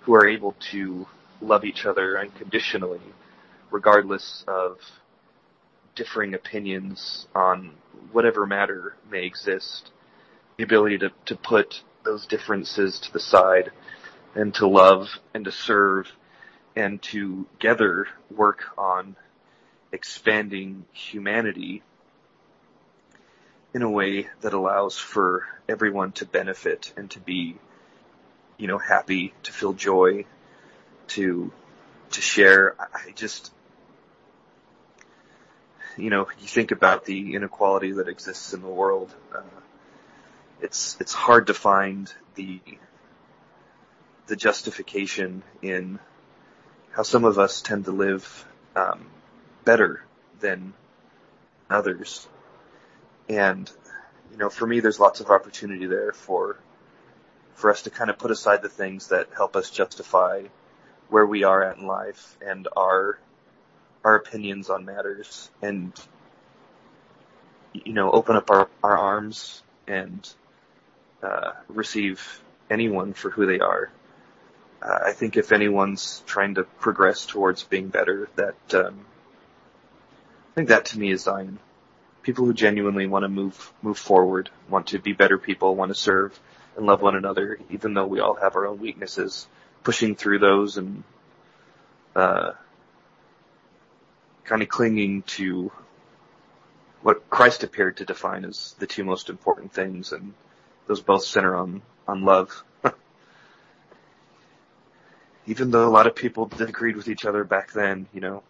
who 0.05 0.15
are 0.15 0.27
able 0.29 0.55
to 0.73 1.07
love 1.41 1.65
each 1.65 1.87
other 1.87 2.19
unconditionally, 2.19 3.01
regardless 3.71 4.45
of 4.47 4.79
differing 5.95 6.35
opinions 6.35 7.27
on 7.35 7.73
whatever 8.13 8.47
matter 8.47 8.97
may 9.11 9.25
exist. 9.25 9.91
The 10.57 10.65
ability 10.65 10.99
to, 10.99 11.11
to 11.27 11.37
put 11.37 11.83
those 12.05 12.27
differences 12.27 13.01
to 13.01 13.13
the 13.13 13.21
side 13.21 13.71
and 14.35 14.55
to 14.55 14.67
love 14.67 15.09
and 15.33 15.45
to 15.45 15.53
serve 15.53 16.11
and 16.77 17.01
to 17.03 17.47
together 17.59 18.07
work 18.31 18.65
on 18.77 19.17
expanding 19.93 20.85
humanity 20.93 21.83
in 23.73 23.83
a 23.83 23.91
way 23.91 24.29
that 24.41 24.53
allows 24.53 24.99
for 24.99 25.47
everyone 25.69 26.13
to 26.13 26.27
benefit 26.27 26.93
and 26.97 27.11
to 27.11 27.21
be 27.21 27.57
you 28.59 28.67
know, 28.67 28.79
happy, 28.79 29.35
to 29.45 29.53
feel 29.53 29.73
joy, 29.73 30.25
to, 31.09 31.53
to 32.13 32.21
share. 32.21 32.75
I 32.79 33.13
just, 33.15 33.53
you 35.97 36.11
know, 36.11 36.29
you 36.41 36.47
think 36.47 36.71
about 36.71 37.05
the 37.05 37.35
inequality 37.35 37.93
that 37.93 38.09
exists 38.09 38.53
in 38.53 38.63
the 38.63 38.69
world. 38.69 39.15
Uh, 39.35 39.43
it's 40.61 40.97
it's 41.01 41.13
hard 41.13 41.49
to 41.49 41.55
find 41.55 42.13
the 42.37 42.61
the 44.27 44.37
justification 44.37 45.43
in 45.61 45.99
how 46.93 47.03
some 47.03 47.25
of 47.25 47.39
us 47.39 47.61
tend 47.61 47.85
to 47.85 47.91
live 47.91 48.47
um, 48.75 49.07
better 49.65 50.03
than 50.41 50.73
others, 51.69 52.27
and 53.29 53.71
you 54.33 54.39
know, 54.39 54.49
for 54.49 54.67
me, 54.67 54.81
there's 54.81 54.99
lots 54.99 55.21
of 55.21 55.31
opportunity 55.31 55.87
there 55.87 56.13
for 56.13 56.59
for 57.55 57.71
us 57.71 57.83
to 57.83 57.91
kind 57.91 58.11
of 58.11 58.19
put 58.19 58.31
aside 58.31 58.63
the 58.63 58.69
things 58.69 59.09
that 59.09 59.29
help 59.37 59.57
us 59.57 59.71
justify 59.71 60.43
where 61.09 61.27
we 61.27 61.45
are 61.45 61.63
at 61.63 61.79
in 61.79 61.87
life 61.87 62.37
and 62.45 62.69
our 62.77 63.19
our 64.05 64.17
opinions 64.17 64.69
on 64.69 64.85
matters 64.85 65.51
and 65.63 65.93
you 67.73 67.93
know 67.93 68.11
open 68.11 68.37
up 68.37 68.51
our, 68.51 68.69
our 68.83 68.97
arms 68.97 69.63
and 69.87 70.33
uh, 71.23 71.53
receive 71.69 72.43
anyone 72.71 73.13
for 73.13 73.31
who 73.31 73.47
they 73.47 73.61
are. 73.61 73.91
Uh, 74.83 74.99
I 75.07 75.13
think 75.13 75.37
if 75.37 75.53
anyone's 75.53 76.23
trying 76.27 76.57
to 76.57 76.65
progress 76.65 77.25
towards 77.25 77.63
being 77.63 77.89
better, 77.89 78.29
that 78.37 78.75
um, 78.75 79.07
I 80.53 80.55
think 80.55 80.69
that 80.69 80.87
to 80.87 80.99
me 80.99 81.11
is 81.11 81.23
Zion. 81.23 81.59
People 82.23 82.45
who 82.47 82.55
genuinely 82.55 83.07
want 83.07 83.23
to 83.25 83.29
move 83.29 83.73
move 83.83 83.99
forward, 83.99 84.51
want 84.69 84.89
to 84.89 84.99
be 84.99 85.13
better 85.13 85.39
people, 85.39 85.75
want 85.75 85.91
to 85.91 85.95
serve 85.95 86.39
and 86.77 86.87
love 86.87 87.01
one 87.03 87.17
another, 87.17 87.59
even 87.71 87.95
though 87.95 88.07
we 88.07 88.21
all 88.21 88.35
have 88.35 88.57
our 88.57 88.67
own 88.67 88.81
weaknesses, 88.81 89.47
pushing 89.83 90.15
through 90.15 90.39
those 90.39 90.77
and 90.77 91.03
uh, 92.17 92.53
kind 94.45 94.63
of 94.63 94.69
clinging 94.69 95.23
to 95.23 95.71
what 97.03 97.29
Christ 97.29 97.65
appeared 97.65 97.99
to 97.99 98.05
define 98.05 98.45
as 98.45 98.75
the 98.79 98.87
two 98.87 99.05
most 99.05 99.29
important 99.29 99.73
things, 99.73 100.13
and 100.13 100.33
those 100.87 101.01
both 101.01 101.25
center 101.25 101.55
on 101.55 101.83
on 102.09 102.25
love. 102.25 102.65
Even 105.47 105.71
though 105.71 105.87
a 105.87 105.91
lot 105.91 106.07
of 106.07 106.15
people 106.15 106.47
disagreed 106.47 106.97
with 106.97 107.09
each 107.09 107.27
other 107.27 107.45
back 107.45 107.73
then, 107.73 108.07
you 108.15 108.21
know, 108.21 108.43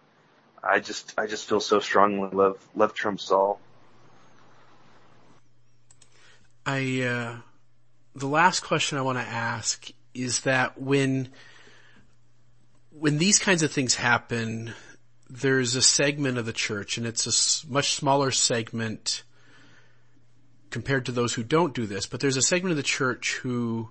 I 0.62 0.78
just 0.78 1.14
I 1.18 1.26
just 1.26 1.48
feel 1.48 1.60
so 1.60 1.80
strongly 1.80 2.30
love 2.30 2.64
love 2.74 2.94
trumps 2.94 3.30
all. 3.30 3.60
I 6.64 7.02
uh, 7.02 7.36
the 8.14 8.26
last 8.28 8.60
question 8.60 8.98
I 8.98 9.02
want 9.02 9.18
to 9.18 9.24
ask 9.24 9.88
is 10.14 10.40
that 10.40 10.80
when 10.80 11.30
when 12.90 13.18
these 13.18 13.40
kinds 13.40 13.62
of 13.62 13.72
things 13.72 13.96
happen, 13.96 14.72
there's 15.28 15.74
a 15.74 15.82
segment 15.82 16.38
of 16.38 16.46
the 16.46 16.52
church, 16.52 16.96
and 16.96 17.06
it's 17.06 17.64
a 17.64 17.72
much 17.72 17.94
smaller 17.94 18.30
segment 18.30 19.24
compared 20.70 21.06
to 21.06 21.12
those 21.12 21.34
who 21.34 21.42
don't 21.42 21.74
do 21.74 21.86
this, 21.86 22.06
but 22.06 22.20
there's 22.20 22.36
a 22.36 22.42
segment 22.42 22.70
of 22.70 22.76
the 22.76 22.82
church 22.82 23.38
who 23.42 23.90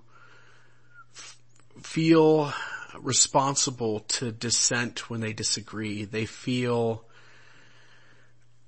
f- 1.14 1.36
feel 1.82 2.52
responsible 2.98 4.00
to 4.00 4.32
dissent 4.32 5.10
when 5.10 5.20
they 5.20 5.32
disagree. 5.32 6.04
They 6.04 6.24
feel 6.24 7.04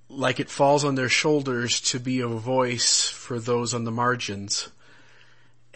like 0.09 0.39
it 0.39 0.51
falls 0.51 0.85
on 0.85 0.95
their 0.95 1.09
shoulders 1.09 1.81
to 1.81 1.99
be 1.99 2.21
a 2.21 2.29
voice 2.29 3.09
for 3.09 3.39
those 3.39 3.75
on 3.75 3.85
the 3.85 3.91
margins. 3.91 4.69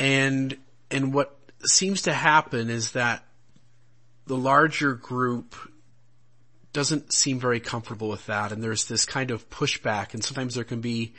And, 0.00 0.56
and 0.90 1.12
what 1.12 1.36
seems 1.64 2.02
to 2.02 2.12
happen 2.12 2.70
is 2.70 2.92
that 2.92 3.22
the 4.26 4.36
larger 4.36 4.94
group 4.94 5.54
doesn't 6.72 7.12
seem 7.12 7.38
very 7.38 7.60
comfortable 7.60 8.08
with 8.08 8.24
that 8.26 8.52
and 8.52 8.62
there's 8.62 8.86
this 8.86 9.04
kind 9.04 9.30
of 9.30 9.50
pushback 9.50 10.14
and 10.14 10.24
sometimes 10.24 10.54
there 10.54 10.64
can 10.64 10.80
be 10.80 11.12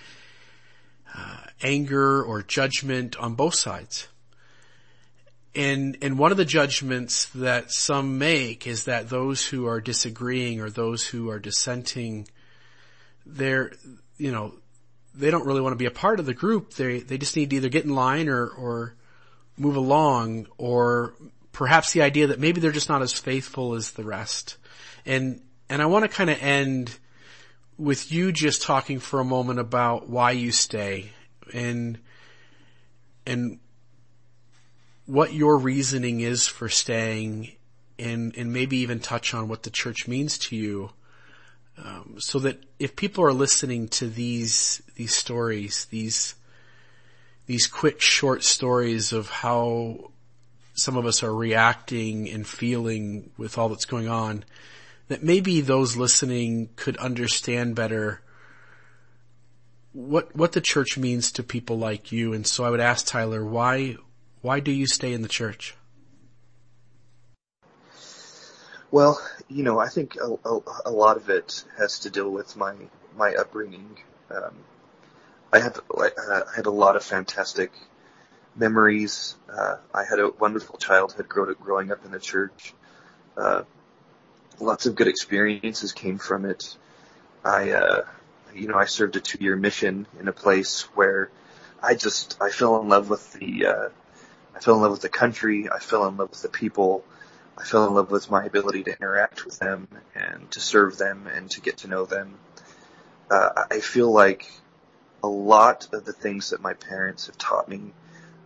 uh, 1.13 1.41
anger 1.61 2.23
or 2.23 2.41
judgment 2.41 3.17
on 3.17 3.35
both 3.35 3.53
sides. 3.53 4.07
And, 5.53 5.97
and 6.01 6.17
one 6.17 6.31
of 6.31 6.37
the 6.37 6.45
judgments 6.45 7.25
that 7.35 7.71
some 7.71 8.17
make 8.17 8.65
is 8.65 8.85
that 8.85 9.09
those 9.09 9.45
who 9.45 9.67
are 9.67 9.81
disagreeing 9.81 10.61
or 10.61 10.69
those 10.69 11.05
who 11.05 11.29
are 11.29 11.39
dissenting, 11.39 12.27
they're, 13.25 13.73
you 14.17 14.31
know, 14.31 14.53
they 15.13 15.31
don't 15.31 15.45
really 15.45 15.61
want 15.61 15.73
to 15.73 15.77
be 15.77 15.85
a 15.85 15.91
part 15.91 16.19
of 16.19 16.25
the 16.25 16.33
group. 16.33 16.73
They, 16.73 16.99
they 16.99 17.17
just 17.17 17.35
need 17.35 17.49
to 17.49 17.57
either 17.57 17.69
get 17.69 17.85
in 17.85 17.93
line 17.93 18.29
or, 18.29 18.47
or 18.47 18.95
move 19.57 19.75
along 19.75 20.47
or 20.57 21.13
perhaps 21.51 21.91
the 21.93 22.01
idea 22.01 22.27
that 22.27 22.39
maybe 22.39 22.61
they're 22.61 22.71
just 22.71 22.89
not 22.89 23.01
as 23.01 23.13
faithful 23.13 23.75
as 23.75 23.91
the 23.91 24.03
rest. 24.03 24.57
And, 25.05 25.41
and 25.69 25.81
I 25.81 25.85
want 25.87 26.03
to 26.03 26.09
kind 26.09 26.29
of 26.29 26.41
end 26.41 26.97
with 27.77 28.11
you 28.11 28.31
just 28.31 28.61
talking 28.61 28.99
for 28.99 29.19
a 29.19 29.25
moment 29.25 29.59
about 29.59 30.07
why 30.07 30.31
you 30.31 30.51
stay 30.51 31.11
and, 31.53 31.99
and 33.25 33.59
what 35.05 35.33
your 35.33 35.57
reasoning 35.57 36.21
is 36.21 36.47
for 36.47 36.69
staying 36.69 37.51
and, 37.99 38.35
and 38.37 38.53
maybe 38.53 38.77
even 38.77 38.99
touch 38.99 39.33
on 39.33 39.47
what 39.47 39.63
the 39.63 39.69
church 39.69 40.07
means 40.07 40.37
to 40.37 40.55
you 40.55 40.91
um, 41.77 42.15
so 42.19 42.39
that 42.39 42.63
if 42.79 42.95
people 42.95 43.23
are 43.23 43.33
listening 43.33 43.87
to 43.87 44.07
these 44.07 44.81
these 45.01 45.15
stories, 45.15 45.85
these 45.85 46.35
these 47.47 47.65
quick 47.65 47.99
short 47.99 48.43
stories 48.43 49.13
of 49.13 49.31
how 49.31 50.11
some 50.75 50.95
of 50.95 51.07
us 51.07 51.23
are 51.23 51.33
reacting 51.33 52.29
and 52.29 52.45
feeling 52.45 53.31
with 53.35 53.57
all 53.57 53.67
that's 53.67 53.85
going 53.85 54.07
on, 54.07 54.45
that 55.07 55.23
maybe 55.23 55.59
those 55.59 55.97
listening 55.97 56.69
could 56.75 56.95
understand 56.97 57.75
better 57.75 58.21
what 59.91 60.35
what 60.35 60.51
the 60.51 60.61
church 60.61 60.99
means 60.99 61.31
to 61.31 61.41
people 61.41 61.79
like 61.79 62.11
you. 62.11 62.31
And 62.31 62.45
so 62.45 62.63
I 62.63 62.69
would 62.69 62.79
ask 62.79 63.07
Tyler, 63.07 63.43
why 63.43 63.97
why 64.41 64.59
do 64.59 64.71
you 64.71 64.85
stay 64.85 65.13
in 65.13 65.23
the 65.23 65.27
church? 65.27 65.75
Well, 68.91 69.19
you 69.49 69.63
know, 69.63 69.79
I 69.79 69.87
think 69.87 70.15
a, 70.17 70.37
a, 70.47 70.59
a, 70.85 70.91
lot 70.91 71.17
of 71.17 71.29
it 71.29 71.63
has 71.79 71.97
to 71.99 72.11
deal 72.11 72.29
with 72.29 72.55
my 72.55 72.75
my 73.17 73.33
upbringing. 73.33 73.97
Um, 74.29 74.53
I 75.53 75.59
have 75.59 75.79
I 75.97 76.43
had 76.55 76.65
a 76.65 76.71
lot 76.71 76.95
of 76.95 77.03
fantastic 77.03 77.71
memories. 78.55 79.35
Uh, 79.51 79.77
I 79.93 80.05
had 80.05 80.19
a 80.19 80.29
wonderful 80.29 80.77
childhood 80.77 81.27
growing 81.27 81.91
up 81.91 82.05
in 82.05 82.11
the 82.11 82.19
church. 82.19 82.73
Uh, 83.35 83.63
lots 84.59 84.85
of 84.85 84.95
good 84.95 85.07
experiences 85.07 85.91
came 85.91 86.17
from 86.17 86.45
it. 86.45 86.77
I, 87.43 87.71
uh, 87.71 88.05
you 88.53 88.67
know, 88.67 88.77
I 88.77 88.85
served 88.85 89.15
a 89.15 89.19
two-year 89.19 89.55
mission 89.55 90.07
in 90.19 90.27
a 90.27 90.33
place 90.33 90.83
where 90.95 91.29
I 91.81 91.95
just 91.95 92.37
I 92.41 92.49
fell 92.49 92.79
in 92.81 92.87
love 92.87 93.09
with 93.09 93.33
the 93.33 93.65
uh, 93.65 93.89
I 94.55 94.59
fell 94.59 94.75
in 94.75 94.81
love 94.81 94.91
with 94.91 95.01
the 95.01 95.09
country. 95.09 95.69
I 95.69 95.79
fell 95.79 96.07
in 96.07 96.17
love 96.17 96.29
with 96.29 96.41
the 96.41 96.49
people. 96.49 97.03
I 97.57 97.63
fell 97.63 97.87
in 97.87 97.93
love 97.93 98.09
with 98.09 98.29
my 98.31 98.45
ability 98.45 98.83
to 98.83 98.91
interact 98.91 99.45
with 99.45 99.59
them 99.59 99.87
and 100.15 100.49
to 100.51 100.59
serve 100.59 100.97
them 100.97 101.27
and 101.27 101.49
to 101.51 101.61
get 101.61 101.77
to 101.77 101.87
know 101.87 102.05
them. 102.05 102.35
Uh, 103.29 103.49
I 103.69 103.79
feel 103.79 104.11
like 104.11 104.49
a 105.23 105.27
lot 105.27 105.87
of 105.93 106.05
the 106.05 106.13
things 106.13 106.49
that 106.49 106.61
my 106.61 106.73
parents 106.73 107.27
have 107.27 107.37
taught 107.37 107.69
me, 107.69 107.93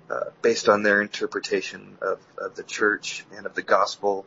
uh, 0.10 0.26
based 0.42 0.70
on 0.70 0.84
their 0.84 1.02
interpretation 1.02 1.98
of, 2.02 2.20
of 2.38 2.56
the 2.56 2.64
church 2.64 3.26
and 3.36 3.46
of 3.46 3.56
the 3.56 3.62
gospel 3.62 4.26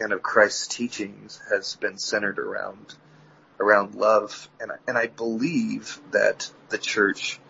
and 0.00 0.12
of 0.12 0.22
Christ's 0.22 0.66
teachings, 0.66 1.40
has 1.50 1.76
been 1.76 1.98
centered 1.98 2.38
around 2.38 2.94
around 3.58 3.94
love, 3.94 4.48
and 4.60 4.70
and 4.86 4.98
I 4.98 5.06
believe 5.06 6.00
that 6.10 6.50
the 6.68 6.78
church 6.78 7.40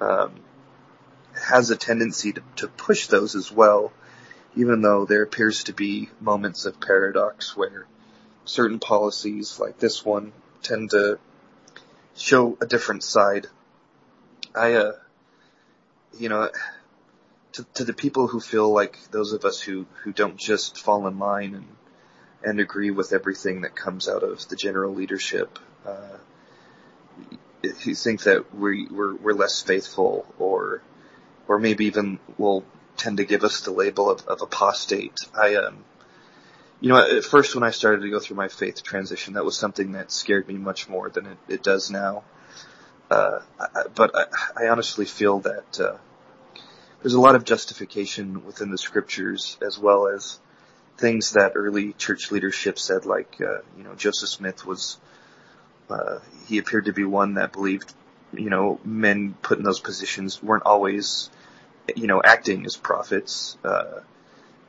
um, 0.00 0.34
has 1.40 1.70
a 1.70 1.76
tendency 1.76 2.32
to, 2.32 2.42
to 2.56 2.68
push 2.68 3.06
those 3.06 3.36
as 3.36 3.52
well 3.52 3.92
even 4.56 4.80
though 4.80 5.04
there 5.04 5.22
appears 5.22 5.64
to 5.64 5.72
be 5.74 6.08
moments 6.18 6.64
of 6.64 6.80
paradox 6.80 7.56
where 7.56 7.86
certain 8.46 8.78
policies 8.78 9.60
like 9.60 9.78
this 9.78 10.04
one 10.04 10.32
tend 10.62 10.90
to 10.90 11.18
show 12.16 12.56
a 12.60 12.66
different 12.66 13.04
side. 13.04 13.46
I, 14.56 14.72
uh, 14.72 14.92
you 16.18 16.28
know, 16.28 16.50
to, 17.52 17.66
to 17.74 17.84
the 17.84 17.92
people 17.92 18.26
who 18.26 18.40
feel 18.40 18.72
like 18.72 18.98
those 19.10 19.32
of 19.32 19.44
us 19.44 19.60
who, 19.60 19.86
who 20.02 20.12
don't 20.12 20.36
just 20.36 20.78
fall 20.78 21.06
in 21.06 21.18
line 21.18 21.54
and, 21.54 21.66
and 22.42 22.60
agree 22.60 22.90
with 22.90 23.12
everything 23.12 23.62
that 23.62 23.76
comes 23.76 24.08
out 24.08 24.22
of 24.22 24.48
the 24.48 24.56
general 24.56 24.94
leadership, 24.94 25.58
uh, 25.86 26.16
who 27.84 27.94
think 27.94 28.22
that 28.22 28.54
we, 28.54 28.86
we're, 28.88 29.14
we're 29.16 29.32
less 29.32 29.60
faithful 29.62 30.26
or, 30.38 30.82
or 31.48 31.58
maybe 31.58 31.86
even 31.86 32.18
will 32.38 32.64
tend 32.96 33.18
to 33.18 33.24
give 33.24 33.44
us 33.44 33.60
the 33.60 33.70
label 33.70 34.10
of, 34.10 34.26
of 34.26 34.40
apostate. 34.40 35.18
I, 35.34 35.56
um, 35.56 35.84
you 36.80 36.90
know, 36.90 37.16
at 37.16 37.24
first 37.24 37.54
when 37.54 37.64
I 37.64 37.70
started 37.70 38.02
to 38.02 38.10
go 38.10 38.20
through 38.20 38.36
my 38.36 38.48
faith 38.48 38.82
transition, 38.82 39.34
that 39.34 39.44
was 39.44 39.56
something 39.56 39.92
that 39.92 40.10
scared 40.10 40.48
me 40.48 40.54
much 40.54 40.88
more 40.88 41.10
than 41.10 41.26
it, 41.26 41.38
it 41.48 41.62
does 41.62 41.90
now. 41.90 42.24
Uh, 43.10 43.40
but 43.94 44.10
I, 44.14 44.64
I 44.64 44.68
honestly 44.68 45.04
feel 45.04 45.40
that, 45.40 45.80
uh, 45.80 45.96
there's 47.02 47.14
a 47.14 47.20
lot 47.20 47.36
of 47.36 47.44
justification 47.44 48.44
within 48.44 48.70
the 48.70 48.78
scriptures 48.78 49.58
as 49.64 49.78
well 49.78 50.08
as 50.08 50.40
things 50.98 51.32
that 51.32 51.52
early 51.54 51.92
church 51.92 52.32
leadership 52.32 52.78
said, 52.78 53.04
like, 53.04 53.36
uh, 53.40 53.58
you 53.76 53.84
know, 53.84 53.94
Joseph 53.94 54.28
Smith 54.28 54.66
was, 54.66 54.98
uh, 55.88 56.18
he 56.48 56.58
appeared 56.58 56.86
to 56.86 56.92
be 56.92 57.04
one 57.04 57.34
that 57.34 57.52
believed, 57.52 57.94
you 58.32 58.50
know, 58.50 58.80
men 58.84 59.36
put 59.40 59.58
in 59.58 59.64
those 59.64 59.78
positions 59.78 60.42
weren't 60.42 60.64
always, 60.64 61.30
you 61.94 62.06
know, 62.06 62.20
acting 62.24 62.66
as 62.66 62.76
prophets. 62.76 63.56
Uh, 63.62 64.00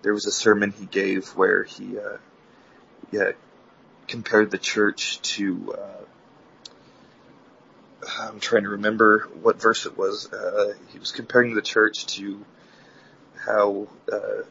there 0.01 0.13
was 0.13 0.25
a 0.25 0.32
sermon 0.32 0.72
he 0.77 0.86
gave 0.86 1.29
where 1.29 1.63
he, 1.63 1.98
uh, 1.98 2.17
yeah, 3.12 3.32
compared 4.08 4.51
the 4.51 4.58
church 4.58 5.22
to, 5.22 5.74
uh, 5.77 6.03
I'm 8.19 8.39
trying 8.39 8.63
to 8.63 8.69
remember 8.69 9.27
what 9.41 9.61
verse 9.61 9.85
it 9.85 9.97
was. 9.97 10.31
Uh, 10.31 10.73
he 10.89 10.99
was 10.99 11.11
comparing 11.11 11.53
the 11.53 11.61
church 11.61 12.05
to 12.17 12.45
how 13.45 13.87
uh, 14.11 14.43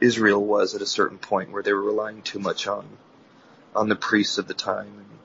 Israel 0.00 0.44
was 0.44 0.74
at 0.74 0.82
a 0.82 0.86
certain 0.86 1.18
point 1.18 1.52
where 1.52 1.62
they 1.62 1.72
were 1.72 1.82
relying 1.82 2.22
too 2.22 2.38
much 2.38 2.66
on 2.66 2.86
on 3.74 3.88
the 3.88 3.96
priests 3.96 4.38
of 4.38 4.48
the 4.48 4.54
time. 4.54 4.92
And, 4.98 5.18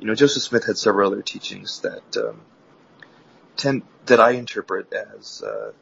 you 0.00 0.06
know, 0.06 0.14
Joseph 0.14 0.42
Smith 0.42 0.66
had 0.66 0.76
several 0.76 1.10
other 1.10 1.22
teachings 1.22 1.80
that 1.80 2.16
um, 2.16 2.40
tend 3.56 3.82
that 4.06 4.20
I 4.20 4.32
interpret 4.32 4.92
as 4.92 5.42
uh, 5.42 5.72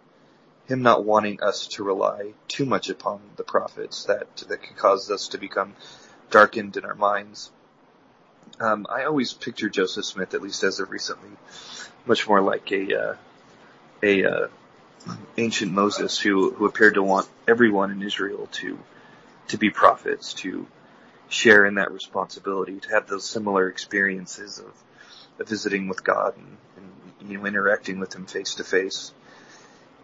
him 0.67 0.83
not 0.83 1.05
wanting 1.05 1.43
us 1.43 1.67
to 1.69 1.85
rely 1.85 2.35
too 2.49 2.65
much 2.65 2.89
upon 2.89 3.21
the 3.37 3.45
prophets 3.45 4.05
that 4.05 4.37
that 4.49 4.63
could 4.63 4.77
cause 4.77 5.11
us 5.11 5.29
to 5.29 5.39
become 5.39 5.75
darkened 6.31 6.77
in 6.77 6.85
our 6.85 6.95
minds. 6.95 7.51
Um, 8.61 8.87
I 8.89 9.05
always 9.05 9.33
picture 9.33 9.69
Joseph 9.69 10.05
Smith, 10.05 10.35
at 10.35 10.43
least 10.43 10.63
as 10.63 10.81
of 10.81 10.91
recently, 10.91 11.31
much 12.07 12.27
more 12.29 12.41
like 12.41 12.71
a 12.73 13.11
uh, 13.11 13.17
a 14.03 14.25
uh, 14.25 14.49
ancient 15.37 15.73
Moses 15.73 16.19
who 16.19 16.53
who 16.53 16.67
appeared 16.67 16.95
to 16.95 17.03
want 17.03 17.29
everyone 17.47 17.91
in 17.91 18.03
Israel 18.03 18.49
to 18.53 18.79
to 19.49 19.59
be 19.59 19.71
prophets, 19.71 20.35
to 20.35 20.67
share 21.29 21.67
in 21.67 21.75
that 21.75 21.93
responsibility, 21.93 22.81
to 22.81 22.91
have 22.91 23.07
those 23.07 23.29
similar 23.29 23.69
experiences 23.69 24.59
of, 24.59 24.73
of 25.41 25.49
visiting 25.49 25.89
with 25.89 26.03
God 26.03 26.37
and, 26.37 26.57
and, 26.77 27.31
you 27.31 27.39
know 27.39 27.47
interacting 27.47 27.99
with 27.99 28.15
Him 28.15 28.27
face 28.27 28.55
to 28.57 28.65
face. 28.65 29.13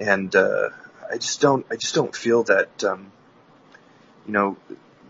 And 0.01 0.35
uh, 0.35 0.71
I 1.11 1.17
just 1.17 1.41
don't 1.41 1.65
I 1.71 1.77
just 1.77 1.95
don't 1.95 2.15
feel 2.15 2.43
that 2.45 2.85
um, 2.85 3.13
you 4.27 4.33
know 4.33 4.57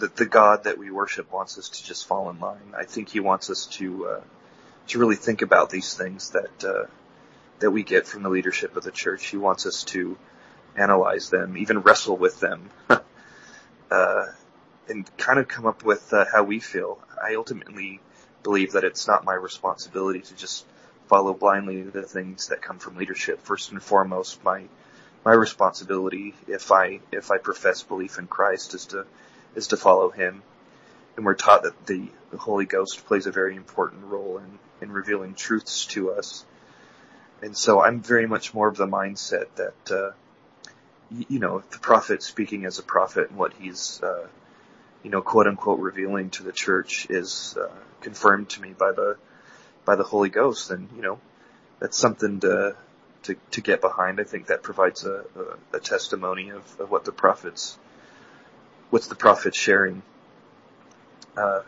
that 0.03 0.17
the 0.17 0.27
God 0.27 0.65
that 0.65 0.79
we 0.79 0.91
worship 0.91 1.33
wants 1.33 1.57
us 1.59 1.69
to 1.69 1.85
just 1.85 2.09
fall 2.09 2.29
in 2.29 2.41
line. 2.41 2.75
I 2.77 2.85
think 2.85 3.09
He 3.09 3.21
wants 3.21 3.51
us 3.51 3.67
to 3.79 4.07
uh, 4.09 4.21
to 4.89 4.99
really 4.99 5.15
think 5.15 5.43
about 5.43 5.71
these 5.71 5.95
things 5.95 6.31
that 6.31 6.65
uh, 6.65 6.87
that 7.61 7.71
we 7.71 7.85
get 7.85 8.09
from 8.09 8.25
the 8.25 8.29
leadership 8.29 8.77
of 8.77 8.83
the 8.83 8.91
church. 8.91 9.29
He 9.29 9.37
wants 9.37 9.65
us 9.65 9.85
to 9.85 10.19
analyze 10.77 11.31
them, 11.31 11.57
even 11.57 11.83
wrestle 11.83 12.17
with 12.17 12.41
them, 12.41 12.69
uh, 12.91 14.27
and 14.89 15.17
kind 15.19 15.39
of 15.39 15.47
come 15.47 15.67
up 15.67 15.85
with 15.85 16.13
uh, 16.13 16.25
how 16.33 16.43
we 16.43 16.59
feel. 16.59 16.99
I 17.23 17.37
ultimately 17.37 18.01
believe 18.43 18.73
that 18.73 18.83
it's 18.83 19.07
not 19.07 19.25
my 19.25 19.35
responsibility 19.35 20.23
to 20.23 20.35
just 20.35 20.67
follow 21.07 21.33
blindly 21.33 21.83
the 21.83 22.03
things 22.03 22.49
that 22.49 22.61
come 22.61 22.81
from 22.81 22.97
leadership. 22.97 23.41
First 23.43 23.71
and 23.71 23.81
foremost, 23.81 24.43
my 24.43 24.65
my 25.25 25.33
responsibility, 25.33 26.35
if 26.49 26.73
I 26.73 26.99
if 27.13 27.31
I 27.31 27.39
profess 27.39 27.85
belief 27.85 28.19
in 28.19 28.27
Christ, 28.27 28.75
is 28.75 28.87
to 28.87 29.07
is 29.55 29.69
to 29.69 29.77
follow 29.77 30.11
Him. 30.11 30.43
And 31.17 31.27
we're 31.27 31.35
taught 31.35 31.65
that 31.65 31.87
the, 31.87 32.09
Holy 32.39 32.65
Ghost 32.65 33.05
plays 33.05 33.27
a 33.27 33.31
very 33.31 33.55
important 33.57 34.05
role 34.05 34.39
in 34.39 34.59
in 34.83 34.93
revealing 34.93 35.35
truths 35.35 35.87
to 35.87 36.11
us. 36.11 36.45
And 37.41 37.57
so 37.57 37.81
I'm 37.81 38.03
very 38.03 38.27
much 38.27 38.53
more 38.53 38.69
of 38.69 38.77
the 38.77 38.87
mindset 38.87 39.47
that, 39.57 39.91
uh, 39.91 40.11
you 41.11 41.39
know, 41.39 41.63
the 41.71 41.79
prophet 41.79 42.23
speaking 42.23 42.67
as 42.67 42.79
a 42.79 42.83
prophet 42.83 43.31
and 43.31 43.39
what 43.39 43.53
he's, 43.55 44.01
uh, 44.03 44.27
you 45.03 45.11
know, 45.11 45.23
quote 45.23 45.47
unquote 45.47 45.81
revealing 45.81 46.31
to 46.31 46.43
the 46.43 46.53
church 46.53 47.07
is, 47.09 47.57
uh, 47.61 47.69
confirmed 48.01 48.51
to 48.51 48.61
me 48.61 48.75
by 48.77 48.93
the, 48.93 49.17
by 49.85 49.97
the 49.97 50.05
Holy 50.05 50.29
Ghost. 50.29 50.71
And, 50.71 50.89
you 50.95 51.03
know, 51.03 51.19
that's 51.81 51.97
something 51.97 52.41
to, 52.41 52.77
to, 53.25 53.37
to 53.53 53.61
get 53.61 53.81
behind. 53.81 54.21
I 54.21 54.25
think 54.25 54.47
that 54.47 54.63
provides 54.63 55.05
a, 55.05 55.25
a, 55.73 55.77
a 55.77 55.81
testimony 55.81 56.51
of, 56.51 56.81
of 56.81 56.91
what 56.91 57.05
the 57.05 57.13
prophets, 57.13 57.79
what's 58.93 59.07
the 59.07 59.15
prophet 59.15 59.55
sharing. 59.55 60.03
Uh, 61.35 61.63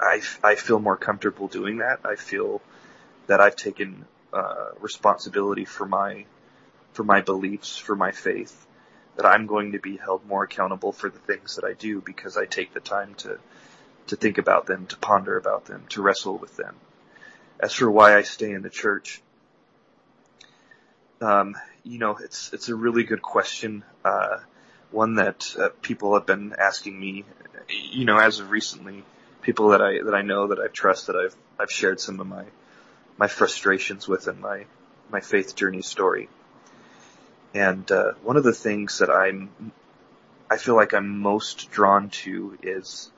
I, 0.00 0.22
I 0.42 0.54
feel 0.54 0.78
more 0.78 0.96
comfortable 0.96 1.48
doing 1.48 1.78
that. 1.78 2.00
I 2.02 2.16
feel 2.16 2.62
that 3.26 3.42
I've 3.42 3.56
taken 3.56 4.06
uh, 4.32 4.70
responsibility 4.80 5.66
for 5.66 5.86
my 5.86 6.24
for 6.94 7.04
my 7.04 7.20
beliefs, 7.20 7.76
for 7.76 7.94
my 7.94 8.10
faith, 8.10 8.66
that 9.16 9.26
I'm 9.26 9.46
going 9.46 9.72
to 9.72 9.78
be 9.78 9.98
held 9.98 10.26
more 10.26 10.44
accountable 10.44 10.92
for 10.92 11.10
the 11.10 11.18
things 11.18 11.56
that 11.56 11.66
I 11.66 11.74
do 11.74 12.00
because 12.00 12.38
I 12.38 12.46
take 12.46 12.72
the 12.72 12.80
time 12.80 13.14
to 13.16 13.38
to 14.06 14.16
think 14.16 14.38
about 14.38 14.64
them, 14.64 14.86
to 14.86 14.96
ponder 14.96 15.36
about 15.36 15.66
them, 15.66 15.84
to 15.90 16.00
wrestle 16.00 16.38
with 16.38 16.56
them. 16.56 16.74
As 17.60 17.74
for 17.74 17.90
why 17.90 18.16
I 18.16 18.22
stay 18.22 18.52
in 18.52 18.62
the 18.62 18.70
church, 18.70 19.20
um, 21.20 21.54
you 21.84 21.98
know, 21.98 22.16
it's 22.16 22.50
it's 22.54 22.70
a 22.70 22.74
really 22.74 23.04
good 23.04 23.20
question, 23.20 23.84
uh, 24.06 24.38
one 24.96 25.16
that 25.16 25.54
uh, 25.58 25.68
people 25.82 26.14
have 26.14 26.24
been 26.24 26.54
asking 26.58 26.98
me, 26.98 27.24
you 27.68 28.06
know, 28.06 28.18
as 28.18 28.40
of 28.40 28.50
recently, 28.50 29.04
people 29.42 29.68
that 29.68 29.82
I 29.82 30.02
that 30.02 30.14
I 30.14 30.22
know 30.22 30.48
that 30.48 30.58
I 30.58 30.68
trust 30.68 31.08
that 31.08 31.16
I've 31.16 31.36
I've 31.60 31.70
shared 31.70 32.00
some 32.00 32.18
of 32.18 32.26
my 32.26 32.44
my 33.18 33.28
frustrations 33.28 34.08
with 34.08 34.26
in 34.26 34.40
my 34.40 34.64
my 35.10 35.20
faith 35.20 35.54
journey 35.54 35.82
story. 35.82 36.28
And 37.54 37.90
uh, 37.92 38.12
one 38.22 38.36
of 38.36 38.44
the 38.44 38.54
things 38.54 38.98
that 38.98 39.10
I'm 39.10 39.50
I 40.50 40.56
feel 40.56 40.76
like 40.76 40.94
I'm 40.94 41.18
most 41.18 41.70
drawn 41.70 42.08
to 42.24 42.56
is 42.62 43.10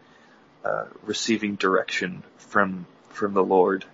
uh, 0.65 0.87
receiving 1.05 1.55
direction 1.55 2.25
from 2.39 2.87
from 3.11 3.35
the 3.35 3.45
Lord, 3.45 3.85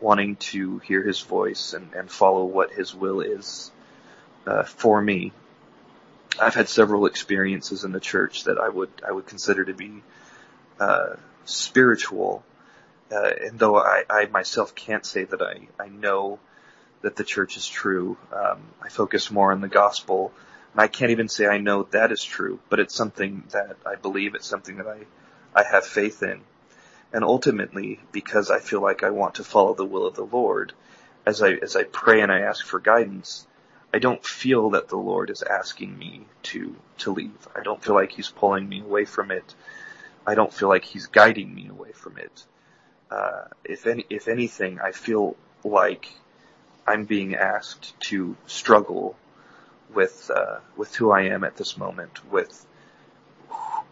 wanting 0.00 0.36
to 0.52 0.78
hear 0.80 1.02
His 1.02 1.20
voice 1.20 1.72
and, 1.72 1.94
and 1.94 2.10
follow 2.10 2.44
what 2.44 2.72
His 2.72 2.94
will 2.94 3.22
is 3.22 3.70
uh, 4.46 4.64
for 4.64 5.00
me. 5.00 5.32
I've 6.40 6.54
had 6.54 6.68
several 6.68 7.06
experiences 7.06 7.84
in 7.84 7.92
the 7.92 8.00
church 8.00 8.44
that 8.44 8.58
I 8.58 8.68
would 8.68 8.90
I 9.06 9.12
would 9.12 9.26
consider 9.26 9.64
to 9.64 9.74
be 9.74 10.02
uh, 10.80 11.16
spiritual 11.44 12.44
uh, 13.12 13.30
and 13.42 13.58
though 13.58 13.76
I, 13.76 14.04
I 14.08 14.26
myself 14.26 14.74
can't 14.74 15.04
say 15.04 15.24
that 15.24 15.42
I, 15.42 15.68
I 15.78 15.88
know 15.88 16.38
that 17.02 17.16
the 17.16 17.24
church 17.24 17.56
is 17.56 17.66
true, 17.66 18.16
um, 18.32 18.62
I 18.80 18.88
focus 18.88 19.30
more 19.30 19.52
on 19.52 19.60
the 19.60 19.68
gospel. 19.68 20.32
And 20.72 20.80
I 20.80 20.88
can't 20.88 21.10
even 21.10 21.28
say 21.28 21.46
I 21.46 21.58
know 21.58 21.82
that 21.90 22.12
is 22.12 22.24
true, 22.24 22.58
but 22.70 22.80
it's 22.80 22.94
something 22.94 23.44
that 23.50 23.76
I 23.84 23.96
believe. 23.96 24.34
It's 24.34 24.46
something 24.46 24.78
that 24.78 24.86
I, 24.86 25.00
I 25.54 25.64
have 25.64 25.84
faith 25.84 26.22
in. 26.22 26.40
And 27.12 27.24
ultimately, 27.24 28.00
because 28.12 28.50
I 28.50 28.60
feel 28.60 28.80
like 28.80 29.02
I 29.02 29.10
want 29.10 29.34
to 29.34 29.44
follow 29.44 29.74
the 29.74 29.84
will 29.84 30.06
of 30.06 30.14
the 30.14 30.24
Lord, 30.24 30.72
as 31.26 31.42
I, 31.42 31.50
as 31.52 31.76
I 31.76 31.82
pray 31.82 32.22
and 32.22 32.32
I 32.32 32.40
ask 32.40 32.64
for 32.64 32.80
guidance, 32.80 33.46
I 33.94 33.98
don't 33.98 34.24
feel 34.24 34.70
that 34.70 34.88
the 34.88 34.96
Lord 34.96 35.30
is 35.30 35.42
asking 35.42 35.98
me 35.98 36.26
to, 36.44 36.74
to 36.98 37.12
leave. 37.12 37.48
I 37.54 37.62
don't 37.62 37.82
feel 37.82 37.94
like 37.94 38.12
He's 38.12 38.30
pulling 38.30 38.68
me 38.68 38.80
away 38.80 39.04
from 39.04 39.30
it. 39.30 39.54
I 40.26 40.34
don't 40.34 40.52
feel 40.52 40.68
like 40.68 40.84
He's 40.84 41.06
guiding 41.06 41.54
me 41.54 41.68
away 41.68 41.92
from 41.92 42.18
it 42.18 42.44
uh, 43.12 43.44
if 43.64 43.86
any, 43.86 44.06
if 44.08 44.26
anything, 44.26 44.80
I 44.80 44.92
feel 44.92 45.36
like 45.64 46.08
I'm 46.86 47.04
being 47.04 47.34
asked 47.34 47.98
to 48.08 48.36
struggle 48.46 49.16
with 49.92 50.30
uh, 50.34 50.60
with 50.76 50.94
who 50.94 51.10
I 51.10 51.22
am 51.24 51.44
at 51.44 51.56
this 51.56 51.76
moment, 51.76 52.24
with 52.30 52.66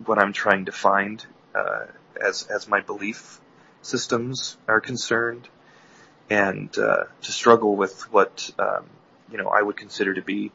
what 0.07 0.19
I'm 0.19 0.33
trying 0.33 0.65
to 0.67 0.73
find 0.73 1.25
uh, 1.55 1.87
as 2.21 2.47
as 2.47 2.67
my 2.67 2.81
belief 2.81 3.41
systems 3.83 4.57
are 4.67 4.81
concerned, 4.81 5.49
and 6.31 6.71
uh, 6.79 7.05
to 7.23 7.33
struggle 7.33 7.77
with 7.77 8.11
what 8.11 8.51
um, 8.59 8.87
you 9.31 9.39
know 9.39 9.49
I 9.49 9.63
would 9.63 9.77
consider 9.77 10.15
to 10.15 10.23
be 10.23 10.53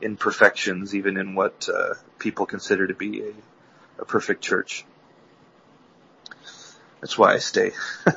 imperfections, 0.00 0.94
even 0.94 1.16
in 1.16 1.34
what 1.34 1.68
uh, 1.72 1.94
people 2.18 2.46
consider 2.46 2.86
to 2.86 2.94
be 2.94 3.22
a, 3.22 3.32
a 4.02 4.04
perfect 4.04 4.42
church. 4.42 4.84
That's 7.00 7.16
why 7.16 7.34
I 7.34 7.38
stay. 7.38 7.72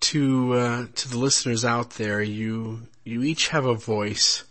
to 0.00 0.52
uh, 0.54 0.86
to 0.94 1.08
the 1.08 1.18
listeners 1.18 1.64
out 1.64 1.90
there, 1.90 2.22
you 2.22 2.82
you 3.04 3.22
each 3.22 3.48
have 3.48 3.66
a 3.66 3.74
voice, 3.74 4.44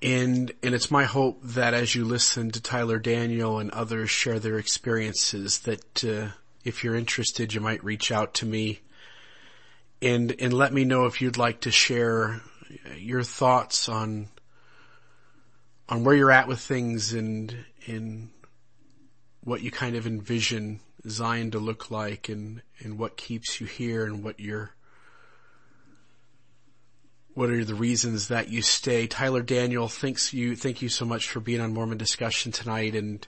and 0.00 0.52
and 0.62 0.74
it's 0.74 0.90
my 0.90 1.04
hope 1.04 1.40
that 1.42 1.74
as 1.74 1.94
you 1.94 2.04
listen 2.04 2.50
to 2.50 2.60
Tyler 2.60 2.98
Daniel 2.98 3.58
and 3.58 3.70
others 3.70 4.10
share 4.10 4.38
their 4.38 4.58
experiences, 4.58 5.60
that 5.60 6.04
uh, 6.04 6.28
if 6.64 6.84
you're 6.84 6.94
interested, 6.94 7.52
you 7.52 7.60
might 7.60 7.82
reach 7.82 8.12
out 8.12 8.34
to 8.34 8.46
me, 8.46 8.80
and 10.02 10.34
and 10.38 10.52
let 10.52 10.72
me 10.72 10.84
know 10.84 11.06
if 11.06 11.22
you'd 11.22 11.38
like 11.38 11.60
to 11.60 11.70
share 11.70 12.40
your 12.96 13.22
thoughts 13.22 13.88
on 13.88 14.28
on 15.88 16.04
where 16.04 16.14
you're 16.14 16.30
at 16.30 16.48
with 16.48 16.60
things 16.60 17.12
and 17.12 17.54
in 17.86 18.30
what 19.44 19.62
you 19.62 19.70
kind 19.70 19.96
of 19.96 20.06
envision 20.06 20.80
Zion 21.08 21.50
to 21.50 21.58
look 21.58 21.90
like 21.90 22.28
and, 22.28 22.62
and 22.78 22.98
what 22.98 23.16
keeps 23.16 23.60
you 23.60 23.66
here 23.66 24.04
and 24.04 24.22
what 24.22 24.38
you're, 24.38 24.74
what 27.34 27.50
are 27.50 27.64
the 27.64 27.74
reasons 27.74 28.28
that 28.28 28.50
you 28.50 28.62
stay? 28.62 29.06
Tyler 29.06 29.42
Daniel, 29.42 29.88
thanks 29.88 30.32
you, 30.32 30.54
thank 30.54 30.80
you 30.80 30.88
so 30.88 31.04
much 31.04 31.28
for 31.28 31.40
being 31.40 31.60
on 31.60 31.74
Mormon 31.74 31.98
discussion 31.98 32.52
tonight. 32.52 32.94
And 32.94 33.26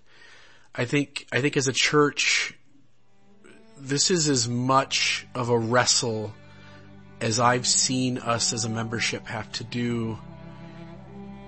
I 0.75 0.85
think, 0.85 1.27
I 1.33 1.41
think 1.41 1.57
as 1.57 1.69
a 1.69 1.73
church, 1.73 2.57
this 3.77 4.11
is 4.11 4.29
as 4.29 4.49
much 4.49 5.27
of 5.35 5.49
a 5.49 5.59
wrestle 5.59 6.33
as 7.25 7.41
I've 7.41 7.67
seen 7.67 8.19
us 8.19 8.53
as 8.53 8.67
a 8.67 8.69
membership 8.69 9.27
have 9.29 9.51
to 9.53 9.65
do 9.65 10.19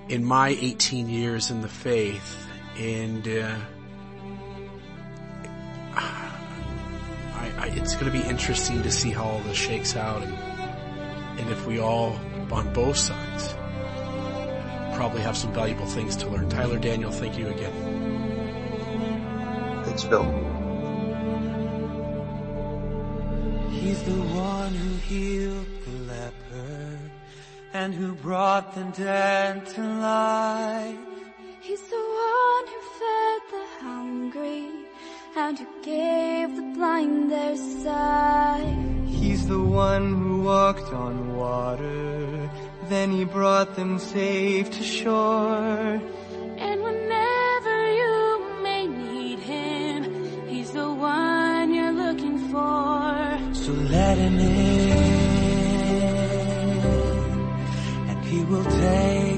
in 0.09 0.25
my 0.25 0.57
18 0.59 1.11
years 1.11 1.51
in 1.51 1.61
the 1.61 1.69
faith. 1.69 2.47
And, 2.79 3.29
uh, 3.29 3.59
I, 5.93 7.53
I, 7.59 7.67
it's 7.75 7.95
going 7.95 8.11
to 8.11 8.19
be 8.19 8.27
interesting 8.27 8.83
to 8.85 8.91
see 8.91 9.11
how 9.11 9.25
all 9.25 9.41
this 9.41 9.59
shakes 9.59 9.97
out 9.97 10.23
and, 10.23 10.33
and 11.39 11.51
if 11.51 11.67
we 11.67 11.79
all 11.79 12.19
on 12.51 12.73
both 12.73 12.97
sides 12.97 13.55
probably 14.97 15.21
have 15.21 15.37
some 15.37 15.53
valuable 15.53 15.85
things 15.85 16.17
to 16.17 16.27
learn. 16.29 16.49
Tyler 16.49 16.79
Daniel, 16.79 17.11
thank 17.11 17.37
you 17.37 17.49
again. 17.49 17.75
Thanks, 19.85 20.05
Bill. 20.05 20.46
He's 23.87 24.03
the 24.03 24.23
one 24.51 24.75
who 24.75 24.97
healed 24.97 25.67
the 25.85 25.97
leper 26.13 26.99
and 27.73 27.95
who 27.95 28.17
brought 28.17 28.75
the 28.75 28.83
dead 29.01 29.65
to 29.75 29.81
life. 29.81 30.99
He's 31.61 31.83
the 31.83 32.07
one 32.29 32.65
who 32.73 32.81
fed 32.99 33.41
the 33.55 33.67
hungry 33.85 34.71
and 35.37 35.57
who 35.57 35.69
gave 35.85 36.57
the 36.57 36.67
blind 36.75 37.31
their 37.31 37.57
sight. 37.57 39.05
He's 39.07 39.47
the 39.47 39.61
one 39.61 40.07
who 40.21 40.41
walked 40.41 40.93
on 40.93 41.37
water, 41.37 42.51
then 42.89 43.13
he 43.13 43.25
brought 43.25 43.77
them 43.77 44.01
safe 44.01 44.69
to 44.69 44.83
shore. 44.83 46.01
And 46.67 46.83
whenever 46.83 47.77
you 48.01 48.17
may 48.65 48.89
need 48.89 49.39
him, 49.39 50.49
he's 50.49 50.73
the 50.73 50.91
one 50.93 51.73
you're 51.73 51.93
looking 51.93 52.39
for. 52.51 53.26
So 53.67 53.73
let 53.73 54.17
him 54.17 54.39
in, 54.39 54.93
and 58.11 58.25
he 58.25 58.45
will 58.45 58.63
take 58.63 59.36